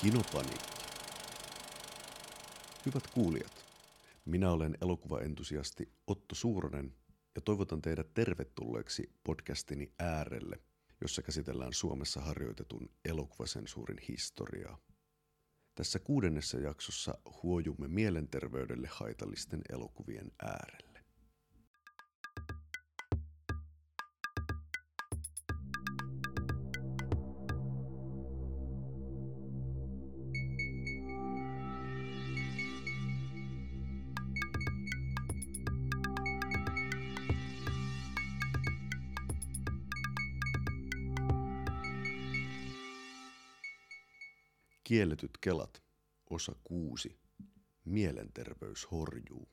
[0.00, 0.82] Kinopaniikki.
[2.86, 3.64] Hyvät kuulijat,
[4.24, 6.94] minä olen elokuvaentusiasti Otto Suuronen
[7.34, 10.60] ja toivotan teidät tervetulleeksi podcastini äärelle,
[11.00, 14.78] jossa käsitellään Suomessa harjoitetun elokuvasensuurin historiaa.
[15.74, 20.87] Tässä kuudennessa jaksossa huojumme mielenterveydelle haitallisten elokuvien äärelle.
[44.98, 45.82] Kielletyt kelat,
[46.30, 47.18] osa 6.
[47.84, 49.48] Mielenterveys horjuu.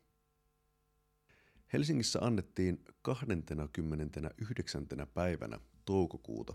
[1.74, 4.88] Helsingissä annettiin 29.
[5.14, 6.54] päivänä toukokuuta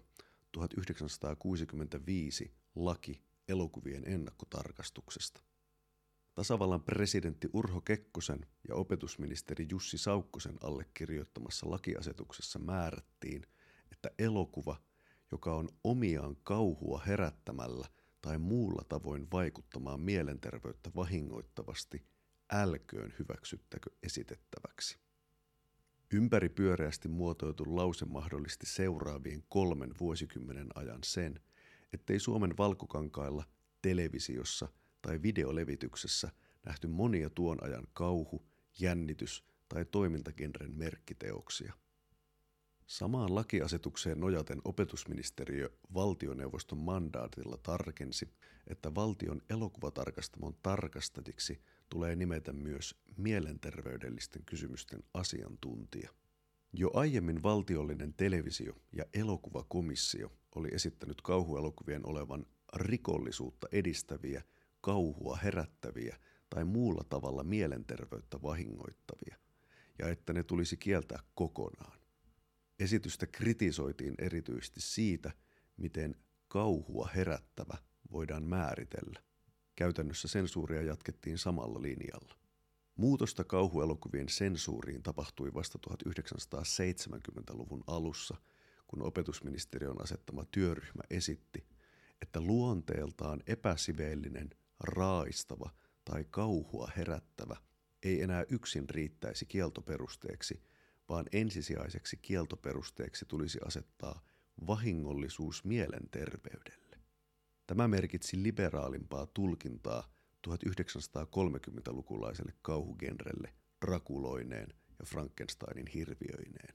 [0.53, 5.43] 1965 laki elokuvien ennakkotarkastuksesta.
[6.35, 13.43] Tasavallan presidentti Urho Kekkosen ja opetusministeri Jussi Saukkosen allekirjoittamassa lakiasetuksessa määrättiin,
[13.93, 14.77] että elokuva,
[15.33, 17.87] joka on omiaan kauhua herättämällä–
[18.23, 22.05] tai muulla tavoin vaikuttamaan mielenterveyttä vahingoittavasti,
[22.53, 24.99] älköön hyväksyttäkö esitettäväksi.
[26.13, 31.41] Ympäripyöreästi muotoiltu lause mahdollisti seuraavien kolmen vuosikymmenen ajan sen,
[31.93, 33.45] ettei Suomen valkokankailla,
[33.83, 34.69] televisiossa
[35.03, 36.33] tai videolevityksessä
[36.67, 38.47] nähty monia tuon ajan kauhu,
[38.81, 41.73] jännitys tai toimintagenren merkkiteoksia–
[42.91, 48.29] Samaan lakiasetukseen nojaten opetusministeriö valtioneuvoston mandaatilla tarkensi,
[48.67, 56.11] että valtion elokuvatarkastamon tarkastajiksi tulee nimetä myös mielenterveydellisten kysymysten asiantuntija.
[56.73, 62.47] Jo aiemmin valtiollinen televisio- ja elokuvakomissio oli esittänyt kauhuelokuvien olevan
[62.77, 64.43] rikollisuutta edistäviä,
[64.81, 66.17] kauhua herättäviä
[66.49, 69.37] tai muulla tavalla mielenterveyttä vahingoittavia,
[69.99, 72.00] ja että ne tulisi kieltää kokonaan.
[72.81, 75.31] Esitystä kritisoitiin erityisesti siitä,
[75.77, 76.15] miten
[76.49, 77.79] kauhua herättävä
[78.13, 79.21] voidaan määritellä.
[79.77, 82.37] Käytännössä sensuuria jatkettiin samalla linjalla.
[82.97, 88.37] Muutosta kauhuelokuvien sensuuriin tapahtui vasta 1970-luvun alussa,
[88.87, 91.67] kun opetusministeriön asettama työryhmä esitti,
[92.23, 95.71] että luonteeltaan epäsiveellinen, raaistava
[96.05, 97.57] tai kauhua herättävä
[98.03, 100.63] ei enää yksin riittäisi kieltoperusteeksi–
[101.11, 104.23] vaan ensisijaiseksi kieltoperusteeksi tulisi asettaa
[104.67, 106.99] vahingollisuus mielenterveydelle.
[107.67, 110.13] Tämä merkitsi liberaalimpaa tulkintaa
[110.49, 113.55] 1930-lukulaiselle kauhugenrelle
[113.87, 116.75] Drakuloineen ja Frankensteinin hirviöineen.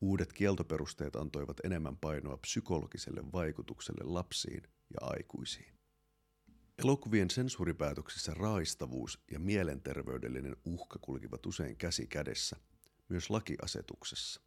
[0.00, 5.74] Uudet kieltoperusteet antoivat enemmän painoa psykologiselle vaikutukselle lapsiin ja aikuisiin.
[6.78, 12.56] Elokuvien sensuuripäätöksissä raistavuus ja mielenterveydellinen uhka kulkivat usein käsi kädessä–
[13.10, 14.40] myös lakiasetuksessa.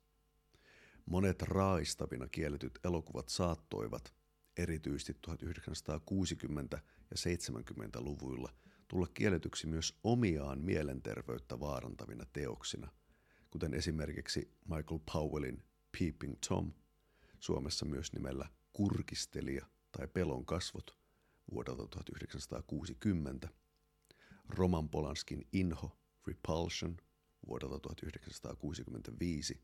[1.06, 4.13] Monet raa'istavina kielletyt elokuvat saattoivat,
[4.57, 6.79] erityisesti 1960-
[7.12, 8.53] ja 70-luvuilla,
[8.88, 12.91] tulla kielletyksi myös omiaan mielenterveyttä vaarantavina teoksina,
[13.50, 15.63] kuten esimerkiksi Michael Powellin
[16.00, 16.74] Peeping Tom,
[17.40, 19.66] Suomessa myös nimellä Kurkistelija
[19.97, 20.97] tai Pelon kasvot
[21.51, 23.50] vuodelta 1960,
[24.50, 25.97] Roman Polanskin Inho,
[26.28, 26.97] Repulsion–
[27.47, 29.61] vuodelta 1965,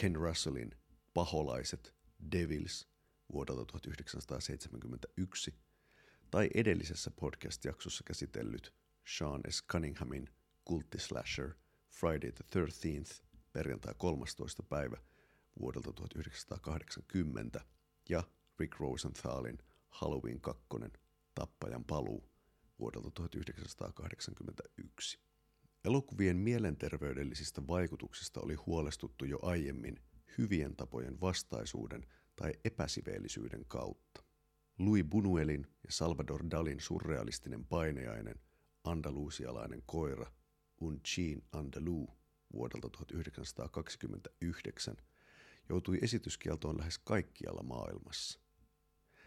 [0.00, 0.70] Ken Russellin
[1.14, 1.94] Paholaiset,
[2.32, 2.88] Devils
[3.32, 5.54] vuodelta 1971
[6.30, 8.74] tai edellisessä podcast-jaksossa käsitellyt
[9.18, 9.66] Sean S.
[9.66, 10.28] Cunninghamin
[10.64, 11.54] kulttislasher
[11.90, 14.62] Friday the 13th perjantai 13.
[14.62, 14.96] päivä
[15.60, 17.60] vuodelta 1980
[18.08, 18.22] ja
[18.58, 19.58] Rick Rosenthalin
[19.88, 20.62] Halloween 2.
[21.34, 22.30] Tappajan paluu
[22.78, 25.18] vuodelta 1981.
[25.84, 30.00] Elokuvien mielenterveydellisistä vaikutuksista oli huolestuttu jo aiemmin
[30.38, 32.06] hyvien tapojen vastaisuuden
[32.36, 34.22] tai epäsiveellisyyden kautta.
[34.78, 38.34] Louis Buñuelin ja Salvador Dalin surrealistinen paineainen
[38.84, 40.32] andalusialainen koira
[40.80, 42.08] Un Chien Andalou
[42.52, 44.96] vuodelta 1929
[45.68, 48.40] joutui esityskieltoon lähes kaikkialla maailmassa.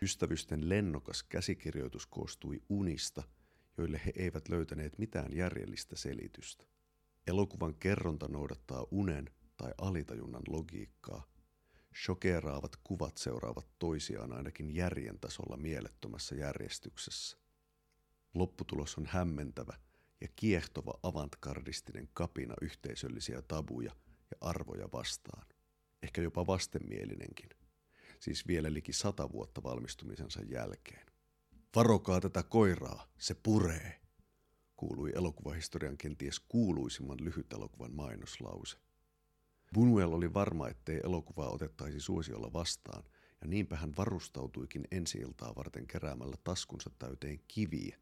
[0.02, 3.24] Ystävysten lennokas käsikirjoitus koostui unista–
[3.78, 6.66] joille he eivät löytäneet mitään järjellistä selitystä.
[7.28, 11.34] Elokuvan kerronta noudattaa unen tai alitajunnan logiikkaa.
[12.06, 17.38] Shokeeraavat kuvat seuraavat toisiaan ainakin järjen tasolla mielettömässä järjestyksessä.
[18.34, 19.74] Lopputulos on hämmentävä
[20.22, 23.92] ja kiehtova avantgardistinen kapina yhteisöllisiä tabuja
[24.32, 25.48] ja arvoja vastaan.
[26.04, 27.50] Ehkä jopa vastenmielinenkin.
[28.20, 31.13] Siis vielä liki sata vuotta valmistumisensa jälkeen.
[31.76, 34.02] Varokaa tätä koiraa, se puree,
[34.76, 38.78] kuului elokuvahistorian kenties kuuluisimman lyhytelokuvan mainoslause.
[39.74, 43.04] Bunuel oli varma, ettei elokuvaa otettaisi suosiolla vastaan,
[43.42, 45.22] ja niinpä hän varustautuikin ensi
[45.56, 47.98] varten keräämällä taskunsa täyteen kiviä,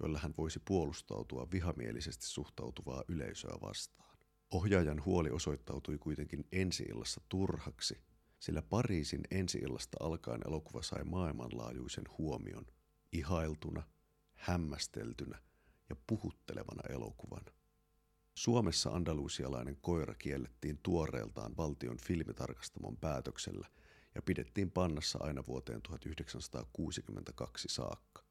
[0.00, 4.18] joilla hän voisi puolustautua vihamielisesti suhtautuvaa yleisöä vastaan.
[4.50, 6.84] Ohjaajan huoli osoittautui kuitenkin ensi
[7.28, 8.00] turhaksi,
[8.38, 9.60] sillä Pariisin ensi
[10.00, 12.66] alkaen elokuva sai maailmanlaajuisen huomion,
[13.12, 13.82] ihailtuna,
[14.34, 15.38] hämmästeltynä
[15.88, 17.52] ja puhuttelevana elokuvana.
[18.34, 23.68] Suomessa andalusialainen koira kiellettiin tuoreeltaan valtion filmitarkastamon päätöksellä
[24.14, 28.24] ja pidettiin pannassa aina vuoteen 1962 saakka.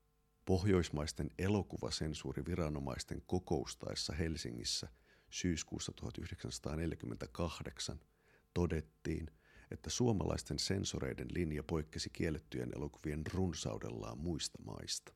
[0.45, 4.87] Pohjoismaisten elokuvasensuuriviranomaisten kokoustaessa Helsingissä
[5.29, 7.99] syyskuussa 1948
[8.53, 9.31] todettiin,
[9.71, 15.13] että suomalaisten sensoreiden linja poikkesi kiellettyjen elokuvien runsaudellaan muista maista.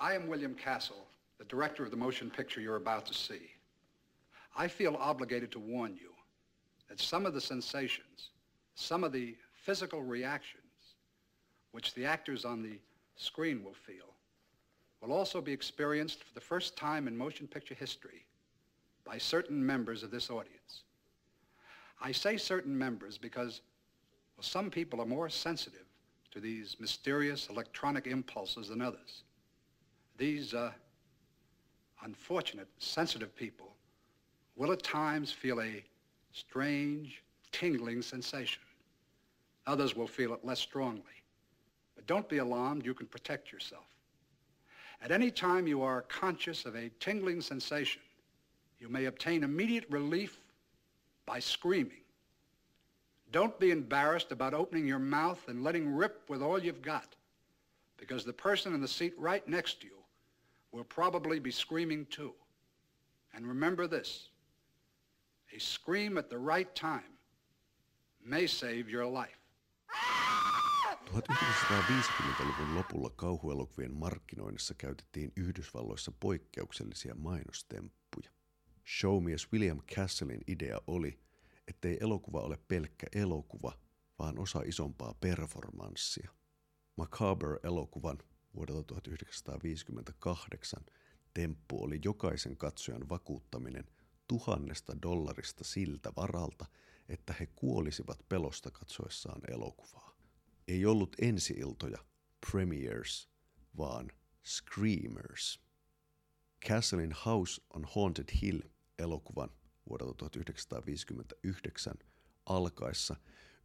[0.00, 1.06] I am William Castle,
[1.38, 3.50] the director of the motion picture you're about to see.
[4.64, 6.14] I feel obligated to warn you
[6.88, 8.32] that some of the sensations,
[8.74, 9.36] some of the
[9.66, 10.96] physical reactions
[11.72, 12.78] which the actors on the
[13.16, 14.14] screen will feel
[15.00, 18.27] will also be experienced for the first time in motion picture history
[19.08, 20.82] by certain members of this audience.
[22.00, 23.62] I say certain members because
[24.36, 25.86] well, some people are more sensitive
[26.30, 29.22] to these mysterious electronic impulses than others
[30.18, 30.72] these uh,
[32.02, 33.74] unfortunate, sensitive people
[34.56, 35.82] will at times feel a
[36.32, 37.22] strange,
[37.52, 38.62] tingling sensation.
[39.66, 41.02] Others will feel it less strongly.
[41.94, 43.84] But don't be alarmed, you can protect yourself.
[45.00, 48.02] At any time you are conscious of a tingling sensation,
[48.80, 50.40] you may obtain immediate relief
[51.26, 52.02] by screaming.
[53.30, 57.16] Don't be embarrassed about opening your mouth and letting rip with all you've got,
[57.96, 59.98] because the person in the seat right next to you
[60.72, 62.34] will probably be screaming too.
[63.34, 64.30] And remember this,
[65.56, 67.18] a scream at the right time
[68.24, 69.38] may save your life.
[71.14, 77.97] 1950-luvun lopulla kauhuelokuvien markkinoinnissa käytettiin Yhdysvalloissa poikkeuksellisia mainostemppuja.
[78.88, 81.20] Showmies William Castlein idea oli,
[81.66, 83.78] ettei elokuva ole pelkkä elokuva,
[84.18, 86.30] vaan osa isompaa performanssia.
[86.96, 88.18] Macabre-elokuvan
[88.54, 90.84] vuodelta 1958
[91.34, 93.84] temppu oli jokaisen katsojan vakuuttaminen
[94.28, 96.66] tuhannesta dollarista siltä varalta,
[97.08, 100.16] että he kuolisivat pelosta katsoessaan elokuvaa.
[100.68, 101.98] Ei ollut ensiiltoja,
[102.50, 103.28] premiers,
[103.76, 104.10] vaan
[104.44, 105.60] screamers.
[106.68, 108.60] Castlein House on Haunted Hill
[108.98, 109.50] elokuvan
[109.88, 111.94] vuodelta 1959
[112.46, 113.16] alkaessa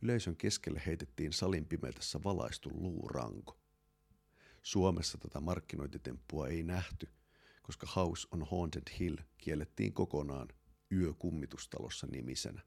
[0.01, 3.59] yleisön keskelle heitettiin salin pimeydessä valaistu luuranko.
[4.62, 7.09] Suomessa tätä markkinointitemppua ei nähty,
[7.62, 10.47] koska House on Haunted Hill kiellettiin kokonaan
[10.91, 12.62] yökummitustalossa nimisenä.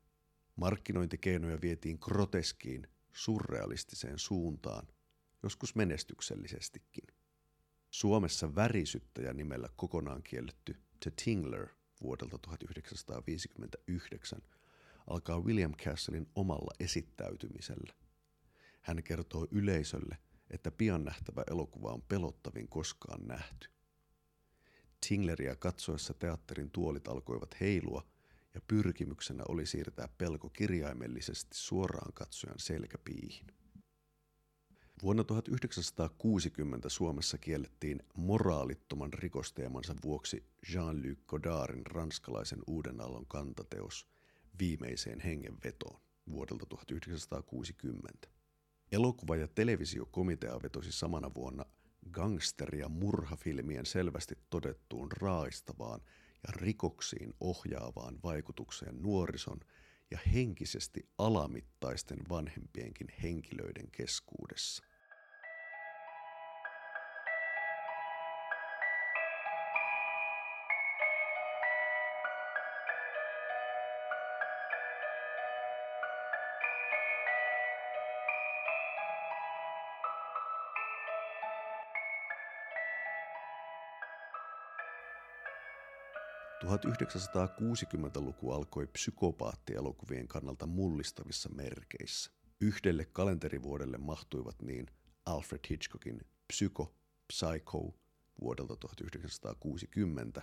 [0.57, 4.87] Markkinointikeinoja vietiin groteskiin, surrealistiseen suuntaan,
[5.43, 7.07] joskus menestyksellisestikin.
[7.91, 11.69] Suomessa värisyttäjä nimellä kokonaan kielletty The Tingler
[12.03, 14.43] vuodelta 1959
[15.07, 17.95] alkaa William Castlein omalla esittäytymisellä.
[18.81, 20.19] Hän kertoo yleisölle,
[20.51, 23.69] että pian nähtävä elokuva on pelottavin koskaan nähty.
[25.09, 28.07] Tingleria katsoessa teatterin tuolit alkoivat heilua
[28.55, 33.47] ja pyrkimyksenä oli siirtää pelko kirjaimellisesti suoraan katsojan selkäpiihin.
[35.03, 44.07] Vuonna 1960 Suomessa kiellettiin moraalittoman rikosteemansa vuoksi Jean-Luc Godardin ranskalaisen uuden aallon kantateos
[44.59, 46.01] Viimeiseen hengenvetoon
[46.31, 48.29] vuodelta 1960.
[48.93, 51.65] Elokuva- ja televisiokomitea vetosi samana vuonna
[52.13, 56.01] gangster- ja murhafilmien selvästi todettuun raistavaan
[56.47, 59.61] ja rikoksiin ohjaavaan vaikutukseen nuorison
[60.11, 64.85] ja henkisesti alamittaisten vanhempienkin henkilöiden keskuudessa.
[86.65, 92.31] 1960-luku alkoi psykopaattielokuvien kannalta mullistavissa merkeissä.
[92.61, 94.87] Yhdelle kalenterivuodelle mahtuivat niin
[95.27, 96.95] Alfred Hitchcockin Psycho,
[97.27, 97.95] Psycho
[98.41, 100.43] vuodelta 1960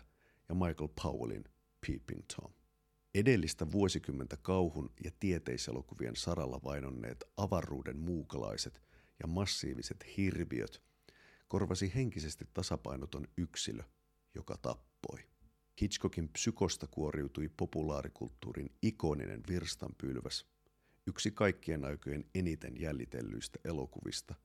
[0.50, 1.44] ja Michael Powellin
[1.88, 2.54] Peeping Tom.
[3.16, 8.82] Edellistä vuosikymmentä kauhun ja tieteiselokuvien saralla vainonneet avaruuden muukalaiset
[9.20, 10.82] ja massiiviset hirviöt
[11.48, 13.84] korvasi henkisesti tasapainoton yksilö,
[14.36, 15.33] joka tappoi.
[15.82, 20.46] Hitchcockin psykosta kuoriutui populaarikulttuurin ikoninen virstanpylväs,
[21.08, 24.36] yksi kaikkien aikojen eniten jäljitellyistä elokuvista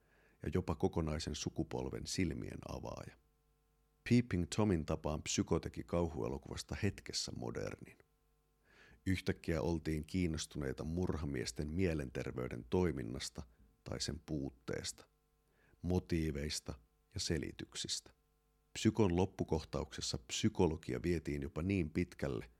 [0.42, 3.16] ja jopa kokonaisen sukupolven silmien avaaja.
[4.08, 7.98] Peeping Tomin tapaan psyko teki kauhuelokuvasta hetkessä modernin.
[9.06, 13.42] Yhtäkkiä oltiin kiinnostuneita murhamiesten mielenterveyden toiminnasta
[13.84, 15.06] tai sen puutteesta,
[15.82, 16.74] motiiveista
[17.14, 18.17] ja selityksistä.
[18.72, 22.50] Psykon loppukohtauksessa psykologia vietiin jopa niin pitkälle,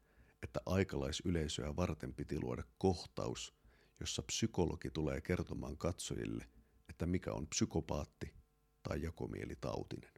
[0.43, 3.55] että aikalaisyleisöä varten piti luoda kohtaus,
[4.01, 6.49] jossa psykologi tulee kertomaan katsojille,
[6.89, 8.35] että mikä on psykopaatti
[8.83, 10.13] tai jakomielitautinen.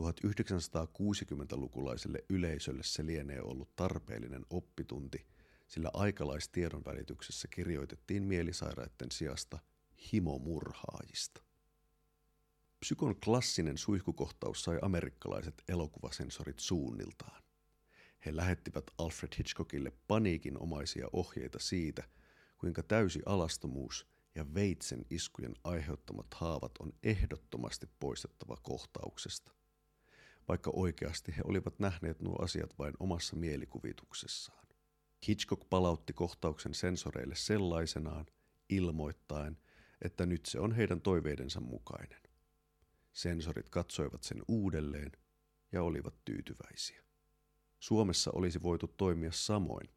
[0.00, 5.26] 1960-lukulaiselle yleisölle se lienee ollut tarpeellinen oppitunti,
[5.66, 9.58] sillä aikalaistiedon välityksessä kirjoitettiin mielisairaiden sijasta
[10.12, 11.42] himomurhaajista.
[12.80, 17.42] Psykon klassinen suihkukohtaus sai amerikkalaiset elokuvasensorit suunniltaan.
[18.26, 22.02] He lähettivät Alfred Hitchcockille paniikinomaisia ohjeita siitä,
[22.58, 29.52] kuinka täysi alastomuus ja veitsen iskujen aiheuttamat haavat on ehdottomasti poistettava kohtauksesta
[30.50, 34.66] vaikka oikeasti he olivat nähneet nuo asiat vain omassa mielikuvituksessaan.
[35.28, 38.26] Hitchcock palautti kohtauksen sensoreille sellaisenaan,
[38.68, 39.58] ilmoittaen,
[40.02, 42.20] että nyt se on heidän toiveidensa mukainen.
[43.12, 45.12] Sensorit katsoivat sen uudelleen
[45.72, 47.02] ja olivat tyytyväisiä.
[47.80, 49.88] Suomessa olisi voitu toimia samoin,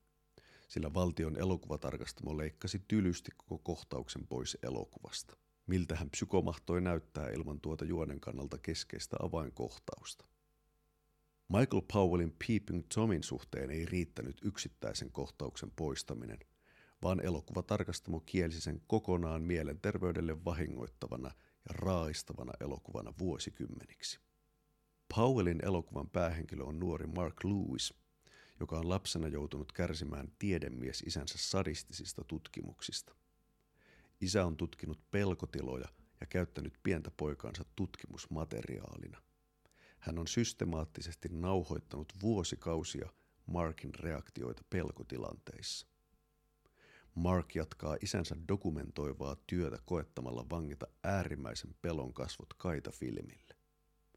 [0.67, 5.37] sillä valtion elokuvatarkastamo leikkasi tylysti koko kohtauksen pois elokuvasta.
[5.67, 10.25] Miltähän psyko mahtoi näyttää ilman tuota juonen kannalta keskeistä avainkohtausta.
[11.49, 16.39] Michael Powellin Peeping Tomin suhteen ei riittänyt yksittäisen kohtauksen poistaminen,
[17.03, 21.31] vaan elokuvatarkastamo kielsi sen kokonaan mielenterveydelle vahingoittavana
[21.69, 24.19] ja raaistavana elokuvana vuosikymmeniksi.
[25.15, 27.93] Powellin elokuvan päähenkilö on nuori Mark Lewis,
[28.59, 33.15] joka on lapsena joutunut kärsimään tiedemies isänsä sadistisista tutkimuksista.
[34.21, 35.87] Isä on tutkinut pelkotiloja
[36.21, 39.21] ja käyttänyt pientä poikaansa tutkimusmateriaalina–
[40.03, 43.09] hän on systemaattisesti nauhoittanut vuosikausia
[43.45, 45.87] Markin reaktioita pelkotilanteissa.
[47.15, 53.55] Mark jatkaa isänsä dokumentoivaa työtä koettamalla vangita äärimmäisen pelon kasvot kaitafilmille.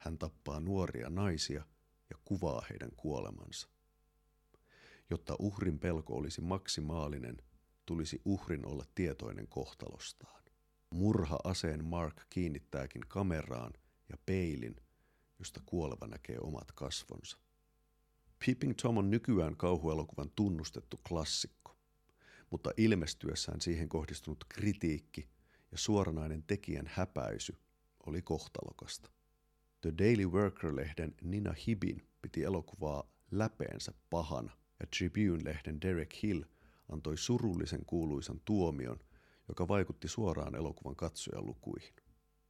[0.00, 1.64] Hän tappaa nuoria naisia
[2.10, 3.68] ja kuvaa heidän kuolemansa.
[5.10, 7.36] Jotta uhrin pelko olisi maksimaalinen,
[7.86, 10.42] tulisi uhrin olla tietoinen kohtalostaan.
[10.90, 13.72] Murha-aseen Mark kiinnittääkin kameraan
[14.08, 14.76] ja peilin
[15.38, 17.38] josta kuoleva näkee omat kasvonsa.
[18.46, 21.55] Peeping Tom on nykyään kauhuelokuvan tunnustettu klassikko,
[22.56, 25.28] mutta ilmestyessään siihen kohdistunut kritiikki
[25.72, 27.56] ja suoranainen tekijän häpäisy
[28.06, 29.10] oli kohtalokasta.
[29.80, 36.42] The Daily Worker-lehden Nina Hibin piti elokuvaa läpeensä pahana ja Tribune-lehden Derek Hill
[36.88, 38.98] antoi surullisen kuuluisan tuomion,
[39.48, 41.94] joka vaikutti suoraan elokuvan katsojalukuihin.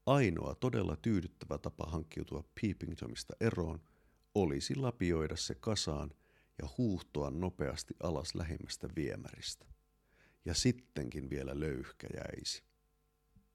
[0.07, 3.81] Ainoa todella tyydyttävä tapa hankkiutua Peepingtomista eroon
[4.35, 6.11] olisi lapioida se kasaan
[6.63, 9.76] ja huuhtoa nopeasti alas lähimmästä viemäristä.
[10.47, 12.63] Ja sittenkin vielä löyhkä jäisi.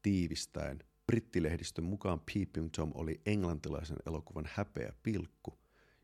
[0.01, 5.59] Tiivistäen, brittilehdistön mukaan Peeping Tom oli englantilaisen elokuvan häpeä pilkku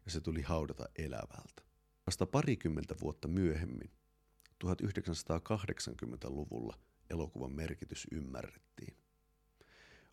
[0.06, 1.64] ja se tuli haudata elävältä.
[2.06, 3.92] Vasta parikymmentä vuotta myöhemmin,
[4.66, 6.80] 1980-luvulla,
[7.10, 8.98] elokuvan merkitys ymmärrettiin.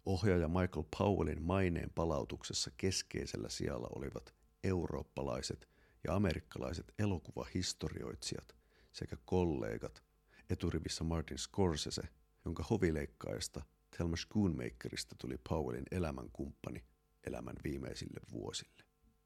[0.06, 5.68] Ohjaaja Michael Powellin maineen palautuksessa keskeisellä sijalla olivat eurooppalaiset
[6.04, 8.56] ja amerikkalaiset elokuvahistorioitsijat
[8.92, 10.02] sekä kollegat,
[10.50, 12.02] eturivissä Martin Scorsese,
[12.44, 13.62] jonka hovileikkaista
[13.96, 16.84] Thelma Schoonmakerista tuli Powellin elämänkumppani
[17.26, 18.84] elämän viimeisille vuosille.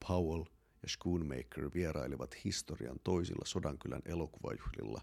[0.08, 0.44] Powell
[0.82, 5.00] ja Schoonmaker vierailivat historian toisilla Sodankylän elokuvajuhlilla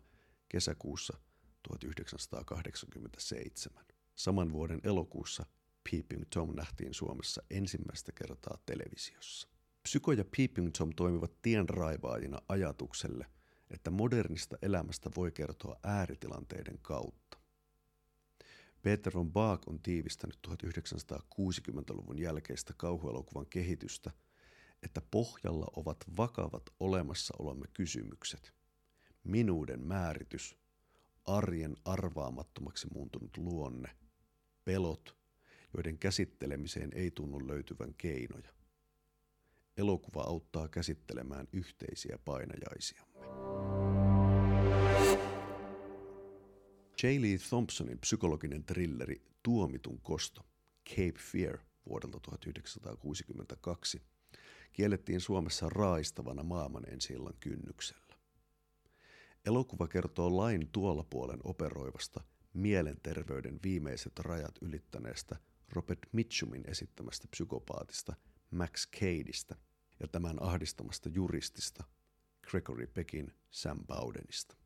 [0.49, 1.17] kesäkuussa
[1.69, 3.85] 1987.
[4.15, 5.45] Saman vuoden elokuussa
[5.91, 9.47] Peeping Tom nähtiin Suomessa ensimmäistä kertaa televisiossa.
[9.83, 13.25] Psyko ja Peeping Tom toimivat tienraivaajina ajatukselle,
[13.71, 17.37] että modernista elämästä voi kertoa ääritilanteiden kautta.
[18.81, 24.11] Peter von Baak on tiivistänyt 1960-luvun jälkeistä kauhuelokuvan kehitystä,
[24.83, 28.53] että pohjalla ovat vakavat olemassaolomme kysymykset.
[29.23, 30.57] Minuuden määritys,
[31.25, 33.95] arjen arvaamattomaksi muuntunut luonne,
[34.65, 35.15] pelot
[35.75, 38.53] joiden käsittelemiseen ei tunnu löytyvän keinoja.
[39.77, 43.14] Elokuva auttaa käsittelemään yhteisiä painajaisiamme.
[47.03, 47.21] J.
[47.21, 50.45] Lee Thompsonin psykologinen trilleri Tuomitun kosto,
[50.89, 51.57] Cape Fear
[51.89, 54.01] vuodelta 1962,
[54.73, 58.15] kiellettiin Suomessa raistavana maailman ensi kynnyksellä.
[59.45, 62.23] Elokuva kertoo lain tuolla puolen operoivasta
[62.53, 65.35] mielenterveyden viimeiset rajat ylittäneestä
[65.69, 68.15] Robert Mitchumin esittämästä psykopaatista
[68.51, 69.55] Max Cadeista
[69.99, 71.83] ja tämän ahdistamasta juristista
[72.49, 74.64] Gregory Peckin Sam Bowdenista.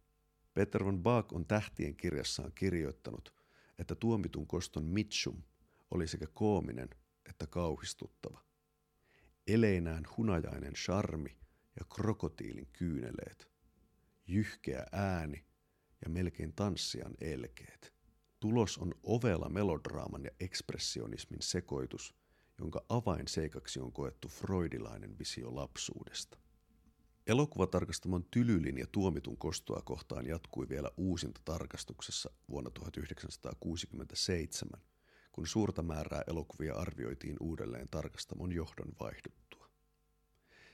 [0.60, 3.34] Peter von Bach on tähtien kirjassaan kirjoittanut,
[3.78, 5.44] että tuomitun koston Mitchum
[5.92, 6.90] oli sekä koominen
[7.30, 8.44] että kauhistuttava.
[9.48, 11.38] Eleinään hunajainen charmi
[11.80, 13.50] ja krokotiilin kyyneleet,
[14.28, 15.46] jyhkeä ääni
[16.06, 17.94] ja melkein tanssian elkeet.
[18.40, 22.16] Tulos on ovela melodraaman ja ekspressionismin sekoitus,
[22.58, 26.38] jonka avainseikaksi on koettu freudilainen visio lapsuudesta.
[27.30, 34.82] Elokuvatarkastamon tylylin ja tuomitun kostoa kohtaan jatkui vielä uusinta tarkastuksessa vuonna 1967,
[35.32, 39.70] kun suurta määrää elokuvia arvioitiin uudelleen tarkastamon johdon vaihduttua.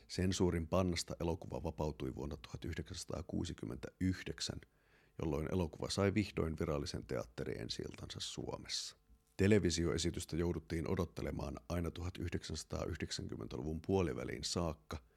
[0.07, 4.62] Sensuurin pannasta elokuva vapautui vuonna 1969,
[5.21, 8.95] jolloin elokuva sai vihdoin virallisen teatteri ensiltansa Suomessa.
[9.38, 14.97] Televisioesitystä jouduttiin odottelemaan aina 1990-luvun puoliväliin saakka–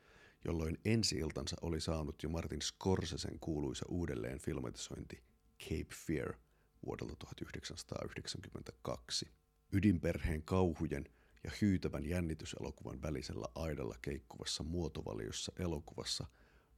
[0.45, 5.23] jolloin ensi-iltansa oli saanut jo Martin Scorsesen kuuluisa uudelleen filmatisointi
[5.63, 6.35] Cape Fear
[6.87, 9.29] vuodelta 1992.
[9.73, 11.05] Ydinperheen kauhujen
[11.45, 16.27] ja hyytävän jännityselokuvan välisellä aidalla keikkuvassa muotovaliossa elokuvassa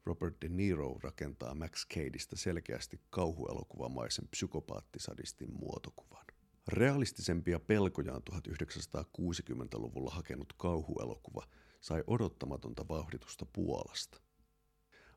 [0.05, 6.27] Robert De Niro rakentaa Max Cadeista selkeästi kauhuelokuvamaisen psykopaattisadistin muotokuvan.
[6.69, 11.47] Realistisempia pelkojaan 1960-luvulla hakenut kauhuelokuva–
[11.81, 14.21] sai odottamatonta vauhditusta Puolasta.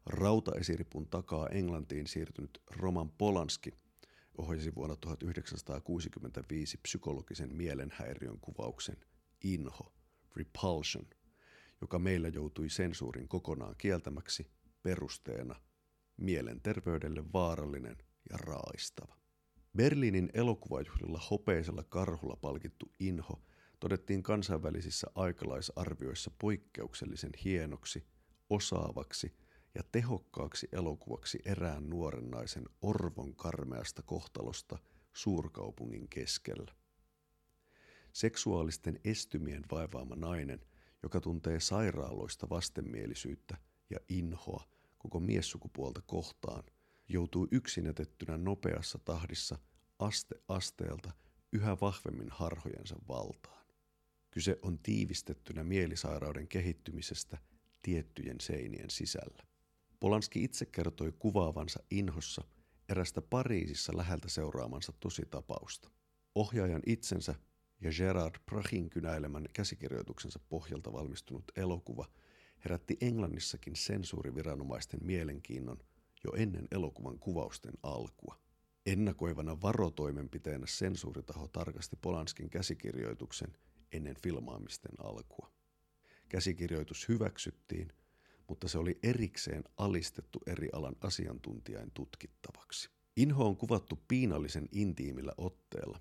[0.06, 3.74] Rautaesiripun takaa Englantiin siirtynyt Roman Polanski
[4.38, 8.98] ohjasi vuonna 1965 psykologisen mielenhäiriön kuvauksen
[9.44, 9.94] Inho,
[10.36, 11.06] Repulsion,
[11.82, 14.52] joka meillä joutui sensuurin kokonaan kieltämäksi
[14.84, 15.56] perusteena
[16.18, 17.98] mielenterveydelle vaarallinen
[18.30, 19.18] ja raaistava.
[19.76, 23.42] Berliinin elokuvajuhlilla hopeisella karhulla palkittu Inho–
[23.84, 28.06] todettiin kansainvälisissä aikalaisarvioissa poikkeuksellisen hienoksi,
[28.50, 29.34] osaavaksi
[29.76, 34.78] ja tehokkaaksi elokuvaksi erään nuoren naisen orvon karmeasta kohtalosta
[35.14, 36.76] suurkaupungin keskellä.
[38.14, 40.66] Seksuaalisten estymien vaivaama nainen,
[41.04, 43.58] joka tuntee sairaaloista vastenmielisyyttä
[43.90, 44.64] ja inhoa
[44.98, 46.64] koko miessukupuolta kohtaan,
[47.10, 49.60] joutuu yksinätettynä nopeassa tahdissa
[50.00, 51.12] aste asteelta
[51.52, 53.63] yhä vahvemmin harhojensa valtaan.
[54.34, 57.38] Kyse on tiivistettynä mielisairauden kehittymisestä
[57.82, 59.44] tiettyjen seinien sisällä.
[60.00, 62.44] Polanski itse kertoi kuvaavansa inhossa
[62.90, 65.90] erästä Pariisissa läheltä seuraamansa tositapausta.
[66.36, 67.36] Ohjaajan itsensä
[67.82, 72.06] ja Gerard Prachin kynäilemän käsikirjoituksensa pohjalta valmistunut elokuva
[72.66, 75.78] herätti Englannissakin sensuuriviranomaisten mielenkiinnon
[76.24, 78.40] jo ennen elokuvan kuvausten alkua.
[78.86, 83.58] Ennakoivana varotoimenpiteenä sensuuritaho tarkasti Polanskin käsikirjoituksen
[83.94, 85.52] ennen filmaamisten alkua.
[86.30, 87.94] Käsikirjoitus hyväksyttiin,
[88.50, 92.90] mutta se oli erikseen alistettu eri alan asiantuntijain tutkittavaksi.
[93.18, 96.00] Inho on kuvattu piinallisen intiimillä otteella,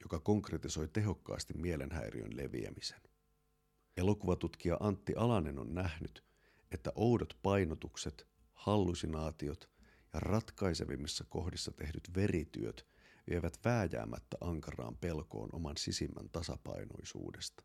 [0.00, 3.00] joka konkretisoi tehokkaasti mielenhäiriön leviämisen.
[3.96, 6.24] Elokuvatutkija Antti Alanen on nähnyt,
[6.70, 9.70] että oudot painotukset, hallusinaatiot
[10.12, 12.86] ja ratkaisevimmissa kohdissa tehdyt verityöt–
[13.30, 17.64] vievät vääjäämättä ankaraan pelkoon oman sisimmän tasapainoisuudesta.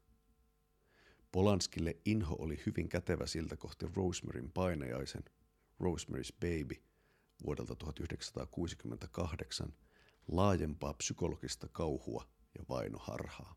[1.31, 5.23] Polanskille inho oli hyvin kätevä siltä kohti Rosemaryn painajaisen
[5.83, 6.75] Rosemary's Baby
[7.45, 9.73] vuodelta 1968
[10.27, 13.55] laajempaa psykologista kauhua ja vainoharhaa.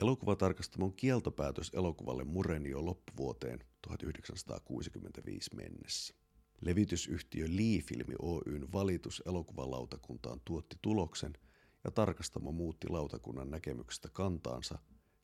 [0.00, 6.21] Elokuvatarkastamon kieltopäätös elokuvalle mureni jo loppuvuoteen 1965 mennessä.
[6.62, 11.32] Levitysyhtiö Lee-filmi Oyn valitus elokuvalautakuntaan tuotti tuloksen
[11.84, 14.78] ja tarkastamo muutti lautakunnan näkemyksestä kantaansa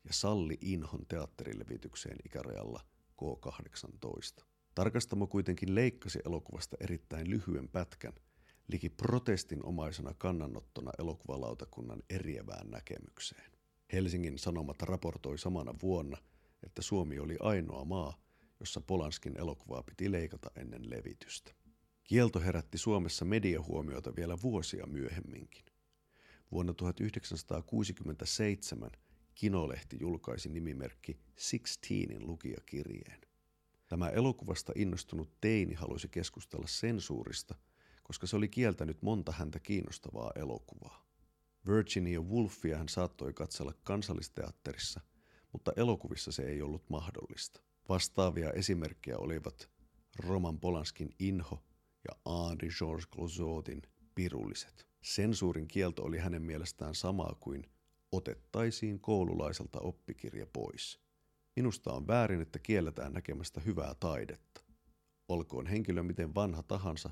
[0.05, 2.81] ja salli Inhon teatterilevitykseen ikärajalla
[3.23, 4.45] K18.
[4.75, 8.13] Tarkastamo kuitenkin leikkasi elokuvasta erittäin lyhyen pätkän,
[8.69, 13.53] liki protestinomaisena kannanottona elokuvalautakunnan eriävään näkemykseen.
[13.93, 16.17] Helsingin Sanomat raportoi samana vuonna,
[16.63, 18.28] että Suomi oli ainoa maa,
[18.61, 21.53] jossa Polanskin elokuvaa piti leikata ennen levitystä.
[22.05, 25.65] Kielto herätti Suomessa mediahuomiota vielä vuosia myöhemminkin.
[26.53, 28.91] Vuonna 1967
[29.39, 33.21] Kinolehti julkaisi nimimerkki Sixteenin lukijakirjeen.
[33.89, 37.55] Tämä elokuvasta innostunut teini halusi keskustella sensuurista,
[38.03, 41.07] koska se oli kieltänyt monta häntä kiinnostavaa elokuvaa.
[41.67, 45.01] Virginia Woolfia hän saattoi katsella kansallisteatterissa,
[45.53, 47.61] mutta elokuvissa se ei ollut mahdollista.
[47.89, 49.71] Vastaavia esimerkkejä olivat
[50.17, 51.65] Roman Polanskin Inho
[52.09, 53.83] ja Henri Georges Clouseautin
[54.15, 54.87] Pirulliset.
[55.03, 57.67] Sensuurin kielto oli hänen mielestään samaa kuin
[58.13, 61.01] otettaisiin koululaiselta oppikirja pois.
[61.57, 64.61] Minusta on väärin, että kielletään näkemästä hyvää taidetta.
[65.29, 67.11] Olkoon henkilö miten vanha tahansa,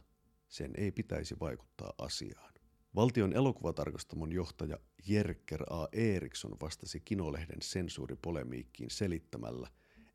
[0.48, 2.54] sen ei pitäisi vaikuttaa asiaan.
[2.94, 5.88] Valtion elokuvatarkastamon johtaja Jerker A.
[5.92, 9.68] Eriksson vastasi Kinolehden sensuuripolemiikkiin selittämällä,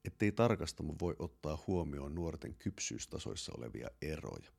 [0.06, 4.52] ettei tarkastamo voi ottaa huomioon nuorten kypsyystasoissa olevia eroja.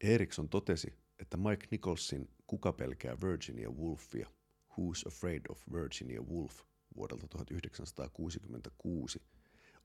[0.00, 4.30] Eriksson totesi, että Mike Nicholsin Kuka pelkää Virginia Woolfia,
[4.70, 6.60] Who's Afraid of Virginia Woolf
[6.96, 9.22] vuodelta 1966,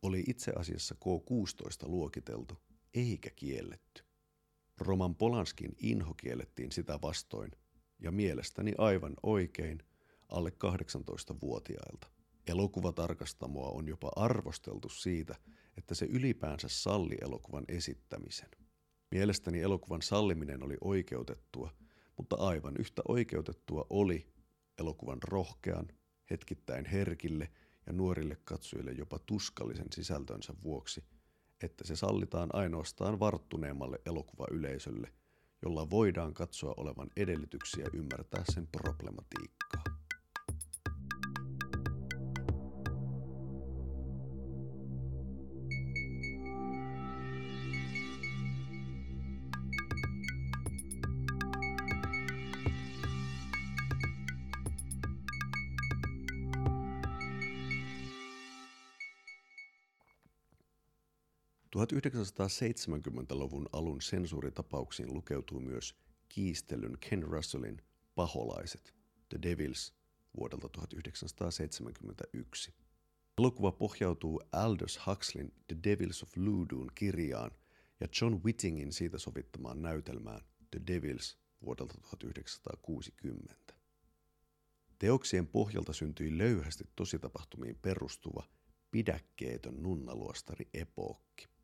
[0.02, 2.58] oli itse asiassa K16 luokiteltu
[2.93, 4.04] eikä kielletty.
[4.78, 7.52] Roman Polanskin inho kiellettiin sitä vastoin,
[7.99, 9.84] ja mielestäni aivan oikein
[10.30, 12.08] alle 18-vuotiailta.
[12.50, 15.36] Elokuvatarkastamoa on jopa arvosteltu siitä,
[15.78, 18.50] että se ylipäänsä salli elokuvan esittämisen.
[19.12, 21.72] Mielestäni elokuvan salliminen oli oikeutettua,
[22.18, 24.28] mutta aivan yhtä oikeutettua oli
[24.78, 25.88] elokuvan rohkean,
[26.30, 27.52] hetkittäin herkille
[27.86, 31.04] ja nuorille katsojille jopa tuskallisen sisältönsä vuoksi–
[31.64, 35.14] että se sallitaan ainoastaan varttuneemmalle elokuvayleisölle,
[35.62, 39.99] jolla voidaan katsoa olevan edellytyksiä ymmärtää sen problematiikkaa.
[62.00, 65.96] 1970-luvun alun sensuuritapauksiin lukeutuu myös
[66.30, 67.82] kiistelyn Ken Russellin
[68.16, 68.94] Paholaiset,
[69.30, 69.94] The Devils,
[70.38, 72.74] vuodelta 1971.
[73.38, 77.52] Elokuva pohjautuu Aldous Huxleyn The Devils of Ludoon kirjaan
[78.00, 83.74] ja John Whittingin siitä sovittamaan näytelmään The Devils vuodelta 1960.
[85.00, 88.48] Teoksien pohjalta syntyi löyhästi tositapahtumiin perustuva
[88.92, 91.59] pidäkkeetön nunnaluostari epookki.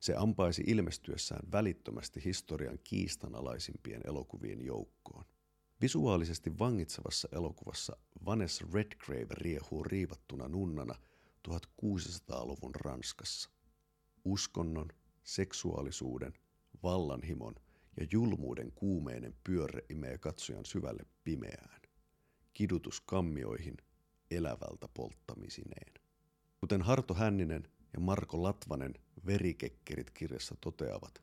[0.00, 5.24] Se ampaisi ilmestyessään välittömästi historian kiistanalaisimpien elokuvien joukkoon.
[5.80, 10.94] Visuaalisesti vangitsevassa elokuvassa Vanessa Redgrave riehuu riivattuna nunnana
[11.48, 13.50] 1600-luvun Ranskassa.
[14.24, 14.88] Uskonnon,
[15.22, 16.32] seksuaalisuuden,
[16.82, 17.54] vallanhimon
[18.00, 21.80] ja julmuuden kuumeinen pyörre imee katsojan syvälle pimeään.
[22.54, 23.76] Kidutus kammioihin
[24.30, 25.94] elävältä polttamisineen.
[26.60, 28.94] Kuten Harto Hänninen ja Marko Latvanen
[29.26, 31.22] Verikekkerit kirjassa toteavat,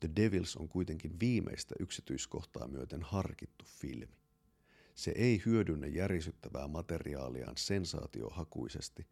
[0.00, 4.16] The Devils on kuitenkin viimeistä yksityiskohtaa myöten harkittu filmi.
[4.94, 9.06] Se ei hyödynnä järisyttävää materiaaliaan sensaatiohakuisesti,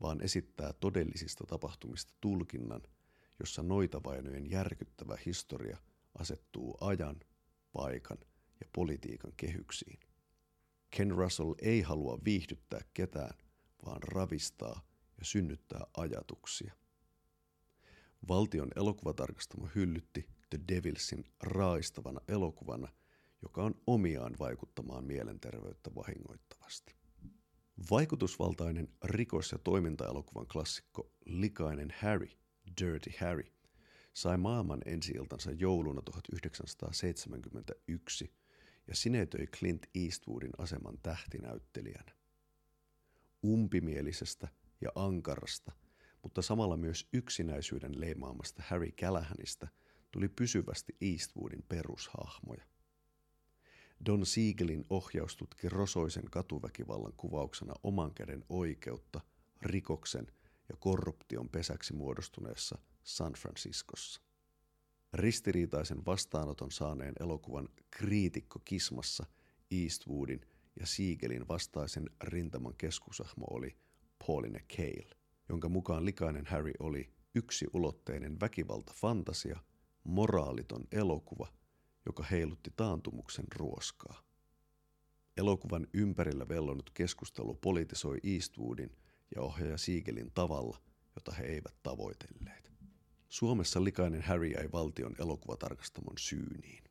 [0.00, 2.82] vaan esittää todellisista tapahtumista tulkinnan,
[3.40, 5.78] jossa noitavainojen järkyttävä historia
[6.18, 7.20] asettuu ajan,
[7.72, 8.18] paikan
[8.60, 10.00] ja politiikan kehyksiin.
[10.90, 13.38] Ken Russell ei halua viihdyttää ketään,
[13.86, 16.74] vaan ravistaa ja synnyttää ajatuksia.
[18.28, 22.88] Valtion elokuvatarkastamo hyllytti The Devilsin raistavana elokuvana,
[23.42, 26.94] joka on omiaan vaikuttamaan mielenterveyttä vahingoittavasti.
[27.90, 32.28] Vaikutusvaltainen rikos- ja toimintaelokuvan klassikko Likainen Harry,
[32.80, 33.44] Dirty Harry,
[34.14, 38.32] sai maailman ensi-iltansa jouluna 1971
[38.86, 42.12] ja sinetöi Clint Eastwoodin aseman tähtinäyttelijänä.
[43.44, 44.48] Umpimielisestä
[44.80, 45.72] ja ankarasta–
[46.24, 49.68] mutta samalla myös yksinäisyyden leimaamasta Harry Callahanista
[50.10, 52.64] tuli pysyvästi Eastwoodin perushahmoja.
[54.06, 59.20] Don Siegelin ohjaus tutki rosoisen katuväkivallan kuvauksena oman käden oikeutta,
[59.62, 60.26] rikoksen
[60.68, 64.20] ja korruption pesäksi muodostuneessa San Franciscossa.
[65.12, 69.26] Ristiriitaisen vastaanoton saaneen elokuvan kriitikko kismassa
[69.70, 70.40] Eastwoodin
[70.80, 73.76] ja Siegelin vastaisen rintaman keskusahmo oli
[74.26, 79.60] Pauline Cale jonka mukaan likainen Harry oli yksi ulotteinen väkivaltafantasia,
[80.04, 81.48] moraaliton elokuva,
[82.06, 84.22] joka heilutti taantumuksen ruoskaa.
[85.36, 88.96] Elokuvan ympärillä vellonut keskustelu politisoi Eastwoodin
[89.34, 90.80] ja ohjaaja Siegelin tavalla,
[91.14, 92.72] jota he eivät tavoitelleet.
[93.28, 96.84] Suomessa likainen Harry jäi valtion elokuvatarkastamon syyniin.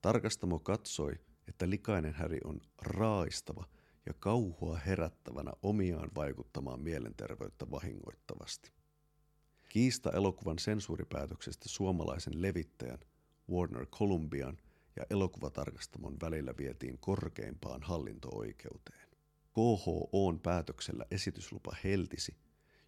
[0.00, 1.12] Tarkastamo katsoi,
[1.48, 3.64] että likainen Harry on raistava–
[4.08, 8.72] ja kauhua herättävänä omiaan vaikuttamaan mielenterveyttä vahingoittavasti.
[9.68, 12.98] Kiista elokuvan sensuuripäätöksestä suomalaisen levittäjän
[13.50, 14.58] Warner Columbian
[14.96, 19.08] ja elokuvatarkastamon välillä vietiin korkeimpaan hallinto-oikeuteen.
[19.54, 22.36] KHOn päätöksellä esityslupa heltisi,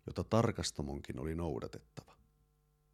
[0.07, 2.17] jota tarkastamonkin oli noudatettava.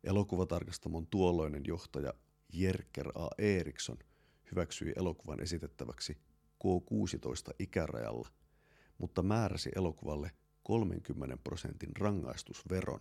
[0.04, 2.14] Elokuvatarkastamon tuolloinen johtaja
[2.52, 3.28] Jerker A.
[3.38, 3.98] Eriksson
[4.50, 6.16] hyväksyi elokuvan esitettäväksi
[6.64, 8.28] K16 ikärajalla,
[8.98, 10.30] mutta määräsi elokuvalle
[10.62, 13.00] 30 prosentin rangaistusveron,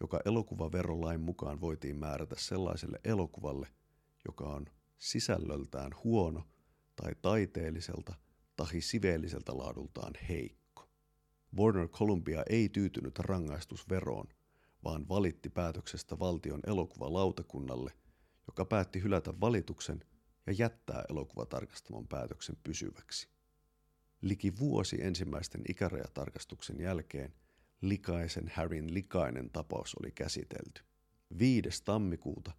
[0.00, 3.68] joka elokuvaverolain mukaan voitiin määrätä sellaiselle elokuvalle,
[4.28, 4.66] joka on
[4.98, 6.44] sisällöltään huono
[6.96, 8.14] tai taiteelliselta
[8.56, 10.88] tai siveelliseltä laadultaan heikko.
[11.56, 14.28] Warner Columbia ei tyytynyt rangaistusveroon,
[14.84, 17.92] vaan valitti päätöksestä valtion elokuvalautakunnalle,
[18.46, 20.04] joka päätti hylätä valituksen
[20.46, 23.28] ja jättää elokuvatarkastamon päätöksen pysyväksi.
[24.20, 27.34] Liki vuosi ensimmäisten ikärajatarkastuksen jälkeen
[27.80, 30.82] likaisen Harryn likainen tapaus oli käsitelty.
[31.38, 31.84] 5.
[31.84, 32.52] tammikuuta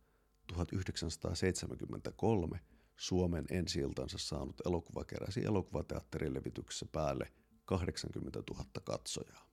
[0.47, 2.59] 1973
[2.95, 3.79] Suomen ensi
[4.17, 7.31] saanut elokuva keräsi elokuvateatterilevityksessä päälle
[7.65, 9.49] 80 000 katsojaa.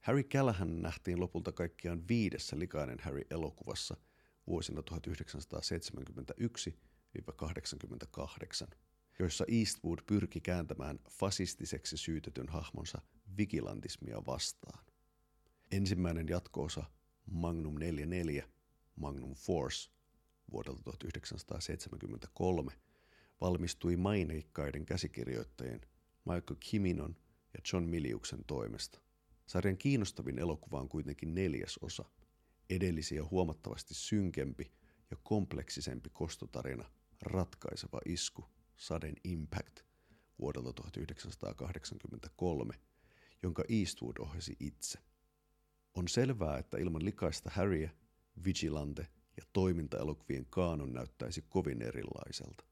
[0.00, 3.96] Harry Callahan nähtiin lopulta kaikkiaan viidessä likainen Harry-elokuvassa
[4.46, 4.84] vuosina 1971-88,
[9.18, 13.02] joissa Eastwood pyrki kääntämään fasistiseksi syytetyn hahmonsa
[13.36, 14.84] vigilantismia vastaan.
[15.70, 16.84] Ensimmäinen jatkoosa
[17.30, 18.48] Magnum 44,
[18.96, 19.90] Magnum Force,
[20.52, 22.72] vuodelta 1973
[23.40, 25.80] valmistui maineikkaiden käsikirjoittajien
[26.24, 27.16] Michael Kiminon
[27.54, 29.00] ja John Miliuksen toimesta.
[29.46, 32.04] Sarjan kiinnostavin elokuva on kuitenkin neljäs osa,
[32.70, 34.72] edellisiä huomattavasti synkempi
[35.10, 36.90] ja kompleksisempi kostotarina
[37.24, 38.44] Ratkaiseva isku,
[38.76, 39.80] Sudden Impact,
[40.38, 42.74] vuodelta 1983,
[43.42, 44.98] jonka Eastwood ohjasi itse.
[45.94, 47.90] On selvää, että ilman likaista Harryä,
[48.44, 49.06] Vigilante
[49.36, 52.64] ja toimintaelokuvien kaanon näyttäisi kovin erilaiselta.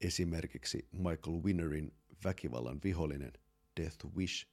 [0.00, 1.92] Esimerkiksi Michael Winnerin
[2.24, 3.32] väkivallan vihollinen
[3.80, 4.48] Death Wish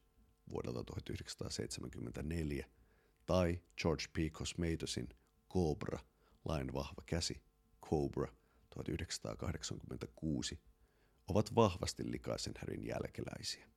[0.49, 2.65] vuodelta 1974
[3.25, 4.17] tai George P.
[4.31, 5.09] Cosmatosin
[5.49, 5.99] Cobra,
[6.45, 7.41] lain vahva käsi,
[7.89, 8.27] Cobra
[8.83, 10.59] 1986,
[11.27, 13.67] ovat vahvasti likaisen härin jälkeläisiä.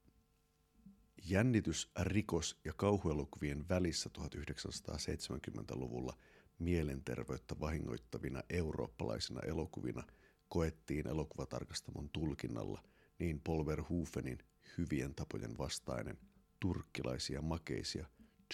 [1.24, 6.16] Jännitys rikos- ja kauhuelokuvien välissä 1970-luvulla
[6.58, 10.02] mielenterveyttä vahingoittavina eurooppalaisina elokuvina
[10.48, 12.82] koettiin elokuvatarkastamon tulkinnalla
[13.18, 14.38] niin Paul Verhoevenin
[14.78, 16.18] hyvien tapojen vastainen
[16.60, 18.06] turkkilaisia makeisia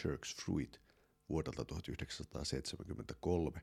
[0.03, 0.81] Turks Fruit
[1.29, 3.63] vuodelta 1973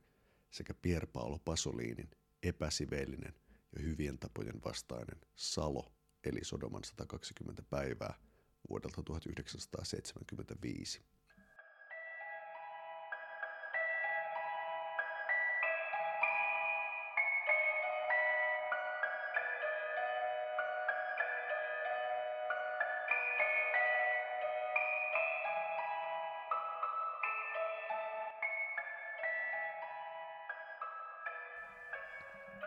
[0.52, 2.10] sekä Pier Paolo Pasolinin
[2.44, 3.34] epäsiveellinen
[3.76, 8.14] ja hyvien tapojen vastainen Salo eli Sodoman 120 päivää
[8.70, 11.02] vuodelta 1975.